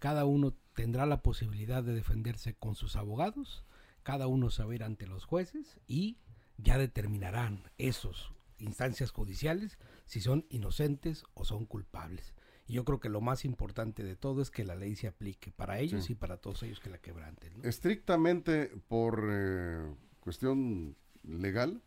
cada 0.00 0.24
uno 0.24 0.52
tendrá 0.74 1.06
la 1.06 1.22
posibilidad 1.22 1.82
de 1.82 1.94
defenderse 1.94 2.54
con 2.54 2.74
sus 2.74 2.96
abogados, 2.96 3.64
cada 4.02 4.26
uno 4.26 4.50
saber 4.50 4.82
ante 4.82 5.06
los 5.06 5.24
jueces 5.24 5.78
y 5.86 6.18
ya 6.58 6.76
determinarán 6.76 7.70
esos 7.78 8.32
instancias 8.58 9.12
judiciales 9.12 9.78
si 10.04 10.20
son 10.20 10.44
inocentes 10.50 11.24
o 11.34 11.44
son 11.44 11.66
culpables. 11.66 12.34
Y 12.68 12.74
yo 12.74 12.84
creo 12.84 12.98
que 12.98 13.08
lo 13.08 13.20
más 13.20 13.44
importante 13.44 14.02
de 14.02 14.16
todo 14.16 14.42
es 14.42 14.50
que 14.50 14.64
la 14.64 14.74
ley 14.74 14.96
se 14.96 15.06
aplique 15.06 15.52
para 15.52 15.78
ellos 15.78 16.10
y 16.10 16.14
para 16.14 16.38
todos 16.38 16.62
ellos 16.64 16.80
que 16.80 16.90
la 16.90 16.98
quebranten. 16.98 17.52
Estrictamente 17.62 18.72
por 18.88 19.28
eh, 19.30 19.94
cuestión 20.20 20.96
legal, 21.22 21.80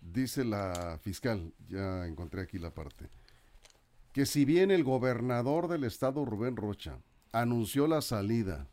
dice 0.00 0.44
la 0.44 0.98
fiscal, 1.02 1.54
ya 1.68 2.06
encontré 2.06 2.42
aquí 2.42 2.58
la 2.58 2.74
parte, 2.74 3.08
que 4.12 4.26
si 4.26 4.44
bien 4.44 4.70
el 4.70 4.84
gobernador 4.84 5.68
del 5.68 5.84
estado, 5.84 6.24
Rubén 6.24 6.56
Rocha, 6.56 6.98
anunció 7.32 7.86
la 7.86 8.02
salida 8.02 8.68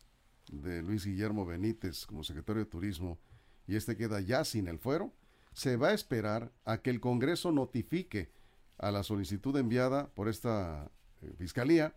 de 0.52 0.82
Luis 0.82 1.06
Guillermo 1.06 1.46
Benítez 1.46 2.06
como 2.06 2.24
secretario 2.24 2.64
de 2.64 2.70
Turismo 2.70 3.18
y 3.66 3.76
este 3.76 3.96
queda 3.96 4.20
ya 4.20 4.44
sin 4.44 4.68
el 4.68 4.78
fuero, 4.78 5.12
se 5.52 5.76
va 5.76 5.88
a 5.88 5.94
esperar 5.94 6.52
a 6.64 6.78
que 6.78 6.90
el 6.90 7.00
Congreso 7.00 7.52
notifique 7.52 8.30
a 8.78 8.90
la 8.90 9.02
solicitud 9.02 9.56
enviada 9.56 10.08
por 10.14 10.28
esta 10.28 10.90
Fiscalía 11.36 11.94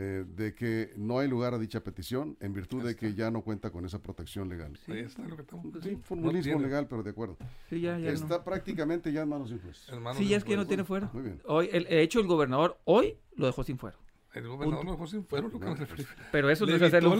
eh, 0.00 0.24
de 0.28 0.54
que 0.54 0.92
no 0.96 1.18
hay 1.18 1.26
lugar 1.26 1.54
a 1.54 1.58
dicha 1.58 1.82
petición 1.82 2.36
en 2.40 2.52
virtud 2.52 2.84
de 2.84 2.94
que 2.94 3.14
ya 3.14 3.32
no 3.32 3.42
cuenta 3.42 3.70
con 3.70 3.84
esa 3.84 4.00
protección 4.00 4.48
legal. 4.48 4.78
Sí, 4.86 4.92
está 4.92 5.26
lo 5.26 5.34
que 5.34 5.42
estamos 5.42 5.66
Sí, 5.82 5.98
formulismo 6.02 6.60
legal, 6.60 6.86
pero 6.86 7.02
de 7.02 7.10
acuerdo. 7.10 7.36
Sí, 7.68 7.80
ya, 7.80 7.98
ya 7.98 8.10
está 8.10 8.44
prácticamente 8.44 9.10
ya 9.12 9.22
en 9.22 9.28
manos 9.28 9.48
de 9.48 9.56
un 9.56 9.62
juez. 9.62 9.88
Sí, 10.16 10.28
ya 10.28 10.36
es 10.36 10.44
que 10.44 10.56
no 10.56 10.66
tiene 10.68 10.84
fuero. 10.84 11.10
Muy 11.12 11.22
bien. 11.22 11.40
Hoy, 11.46 11.68
el, 11.72 11.86
hecho, 11.88 12.20
el 12.20 12.28
gobernador 12.28 12.78
hoy 12.84 13.18
lo 13.34 13.46
dejó 13.46 13.64
sin 13.64 13.76
fuero. 13.76 13.98
El 14.38 14.48
gobernador 14.48 14.84
no 14.84 14.92
dejó 14.92 15.06
sin 15.06 15.24
fuero, 15.24 15.48
lo 15.48 15.58
que 15.58 15.66
me 15.66 15.74
refería. 15.74 16.06
Pero 16.32 16.50
eso 16.50 16.66
no 16.66 16.74
es 16.74 16.82
hacerlo. 16.82 17.16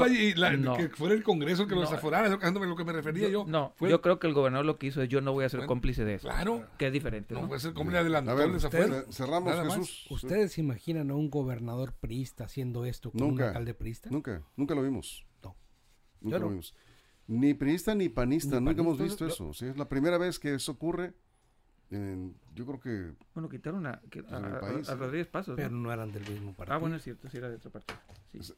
no. 0.59 0.77
Que 0.77 0.89
fuera 0.89 1.15
el 1.15 1.23
Congreso 1.23 1.67
que 1.67 1.75
lo 1.75 1.83
desaforara, 1.83 2.27
es 2.27 2.53
lo 2.53 2.77
que 2.77 2.85
me 2.85 2.93
refería 2.93 3.29
yo. 3.29 3.45
No, 3.47 3.75
yo 3.81 4.01
creo 4.01 4.19
que 4.19 4.27
el 4.27 4.35
gobernador 4.35 4.67
lo 4.67 4.79
que 4.79 4.87
hizo 4.87 5.03
es 5.03 5.09
yo 5.09 5.21
no 5.21 5.33
voy 5.33 5.45
a 5.45 5.49
ser 5.49 5.67
cómplice 5.67 6.05
de 6.05 6.15
eso. 6.15 6.29
Claro. 6.29 6.65
Que 6.79 6.87
es 6.87 6.93
diferente. 6.93 7.35
No, 7.35 7.43
¿no? 7.43 7.49
puede 7.49 7.61
ser 7.61 7.73
cómplice 7.73 7.99
adelantado 7.99 8.43
el 8.43 8.53
desafuero. 8.53 9.05
Cerramos, 9.11 9.55
Jesús. 9.75 10.07
¿Ustedes 10.11 10.59
imaginan 10.59 11.11
a 11.11 11.15
un 11.15 11.31
gobernador 11.31 11.95
priista 11.95 12.45
haciendo 12.45 12.85
esto 12.85 13.11
con 13.11 13.23
un 13.23 13.43
alcalde 13.43 13.75
priista? 13.75 14.11
Nunca, 14.11 14.43
nunca 14.57 14.75
lo 14.75 14.83
vimos. 14.83 15.27
No. 15.43 15.57
Nunca 16.21 16.39
lo 16.39 16.49
vimos. 16.49 16.75
Ni 17.27 17.53
priista 17.53 17.95
ni 17.95 18.09
panista, 18.09 18.59
nunca 18.59 18.81
hemos 18.81 18.99
visto 18.99 19.27
eso. 19.27 19.53
¿sí? 19.53 19.67
Es 19.67 19.77
la 19.77 19.89
primera 19.89 20.17
vez 20.17 20.39
que 20.39 20.55
eso 20.55 20.73
ocurre 20.73 21.15
yo 21.90 22.66
creo 22.66 22.81
que. 22.81 23.12
Bueno, 23.35 23.48
quitaron 23.48 23.87
a, 23.87 24.03
a, 24.31 24.94
Rodríguez 24.94 25.27
Pasos. 25.27 25.57
Pero 25.57 25.70
¿no? 25.70 25.92
eran 25.92 26.12
del 26.12 26.29
mismo 26.29 26.53
partido. 26.53 26.77
Ah, 26.77 26.79
bueno, 26.79 26.96
es 26.96 27.03
cierto, 27.03 27.29
sí 27.31 27.38
era 27.38 27.48
de 27.48 27.57
otro 27.57 27.70
partido. 27.70 27.98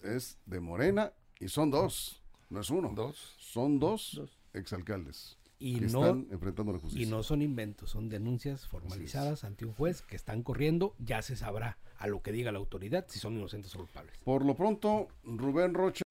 Es, 0.02 0.38
de 0.46 0.60
Morena 0.60 1.12
y 1.38 1.48
son 1.48 1.70
dos, 1.70 2.22
no 2.48 2.60
es 2.60 2.70
uno. 2.70 2.92
Dos. 2.94 3.36
Son 3.38 3.78
dos, 3.78 4.20
exalcaldes. 4.52 5.38
Y 5.60 5.78
que 5.78 5.86
no, 5.88 6.00
están 6.00 6.26
enfrentando 6.30 6.72
la 6.72 6.78
justicia. 6.78 7.06
Y 7.06 7.10
no 7.10 7.22
son 7.22 7.42
inventos, 7.42 7.90
son 7.90 8.08
denuncias 8.08 8.66
formalizadas 8.66 9.44
ante 9.44 9.66
un 9.66 9.74
juez 9.74 10.02
que 10.02 10.16
están 10.16 10.42
corriendo. 10.42 10.94
Ya 10.98 11.22
se 11.22 11.36
sabrá 11.36 11.78
a 11.98 12.06
lo 12.06 12.22
que 12.22 12.32
diga 12.32 12.50
la 12.50 12.58
autoridad 12.58 13.04
si 13.08 13.18
son 13.18 13.34
inocentes 13.34 13.74
o 13.74 13.78
culpables. 13.78 14.16
Por 14.24 14.44
lo 14.44 14.56
pronto, 14.56 15.08
Rubén 15.22 15.74
Rocha 15.74 16.02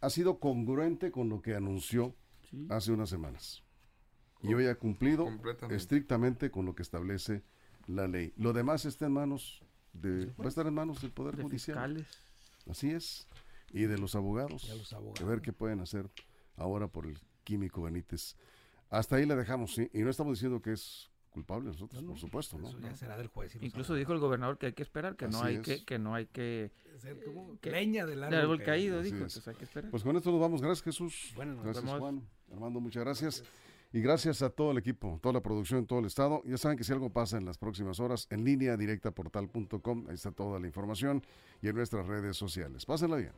ha 0.00 0.10
sido 0.10 0.38
congruente 0.38 1.10
con 1.10 1.28
lo 1.28 1.42
que 1.42 1.54
anunció 1.54 2.14
hace 2.70 2.92
unas 2.92 3.10
semanas 3.10 3.62
y 4.42 4.54
hoy 4.54 4.66
ha 4.66 4.74
cumplido 4.76 5.28
estrictamente 5.70 6.50
con 6.50 6.64
lo 6.64 6.74
que 6.74 6.82
establece 6.82 7.42
la 7.86 8.06
ley. 8.06 8.32
Lo 8.36 8.52
demás 8.52 8.84
está 8.84 9.06
en 9.06 9.12
manos 9.12 9.62
de, 9.92 10.26
va 10.26 10.44
a 10.44 10.48
estar 10.48 10.66
en 10.66 10.74
manos 10.74 11.00
del 11.00 11.10
Poder 11.10 11.40
Judicial. 11.40 12.06
Así 12.68 12.90
es. 12.90 13.26
Y 13.72 13.82
de 13.82 13.98
los 13.98 14.14
abogados. 14.14 14.68
De 14.68 14.76
los 14.76 14.92
abogados. 14.92 15.20
A 15.20 15.24
ver 15.24 15.40
qué 15.40 15.52
pueden 15.52 15.80
hacer 15.80 16.10
ahora 16.56 16.88
por 16.88 17.06
el 17.06 17.18
químico 17.44 17.82
Benítez. 17.82 18.36
Hasta 18.90 19.16
ahí 19.16 19.26
le 19.26 19.36
dejamos, 19.36 19.74
¿sí? 19.74 19.90
Y 19.92 20.00
no 20.00 20.10
estamos 20.10 20.34
diciendo 20.34 20.62
que 20.62 20.72
es 20.72 21.10
culpable 21.30 21.68
nosotros, 21.68 22.02
por 22.02 22.18
supuesto, 22.18 22.58
¿no? 22.58 22.68
Eso 22.68 22.80
ya 22.80 22.94
será 22.94 23.16
del 23.16 23.28
juez. 23.28 23.54
Incluso 23.60 23.94
dijo 23.94 24.12
el 24.12 24.18
gobernador 24.18 24.58
que 24.58 24.66
hay 24.66 24.72
que 24.72 24.82
esperar, 24.82 25.14
que 25.14 25.28
no 25.28 25.42
hay 25.42 25.60
que, 25.60 25.84
que 25.84 25.98
no 25.98 26.14
hay 26.14 26.26
que... 26.26 26.72
que, 27.60 27.70
leña 27.70 28.06
del 28.06 28.24
árbol, 28.24 28.62
caído, 28.62 29.02
dijo, 29.02 29.18
pues 29.18 29.46
hay 29.46 29.54
que 29.54 29.64
esperar. 29.64 29.90
Pues 29.90 30.02
con 30.02 30.16
esto 30.16 30.30
nos 30.30 30.40
vamos. 30.40 30.60
Gracias, 30.60 30.82
Jesús. 30.82 31.32
Bueno, 31.36 31.62
gracias, 31.62 31.84
Juan. 31.84 32.26
Armando, 32.50 32.80
muchas 32.80 33.04
gracias. 33.04 33.44
Y 33.90 34.02
gracias 34.02 34.42
a 34.42 34.50
todo 34.50 34.72
el 34.72 34.78
equipo, 34.78 35.18
toda 35.22 35.32
la 35.32 35.42
producción, 35.42 35.86
todo 35.86 36.00
el 36.00 36.06
estado. 36.06 36.42
Ya 36.44 36.58
saben 36.58 36.76
que 36.76 36.84
si 36.84 36.92
algo 36.92 37.10
pasa 37.10 37.38
en 37.38 37.46
las 37.46 37.56
próximas 37.56 38.00
horas, 38.00 38.26
en 38.30 38.44
línea 38.44 38.76
directa 38.76 39.10
portal.com, 39.12 40.06
ahí 40.08 40.14
está 40.14 40.30
toda 40.30 40.60
la 40.60 40.66
información 40.66 41.22
y 41.62 41.68
en 41.68 41.76
nuestras 41.76 42.06
redes 42.06 42.36
sociales. 42.36 42.84
Pásenla 42.84 43.16
bien. 43.16 43.32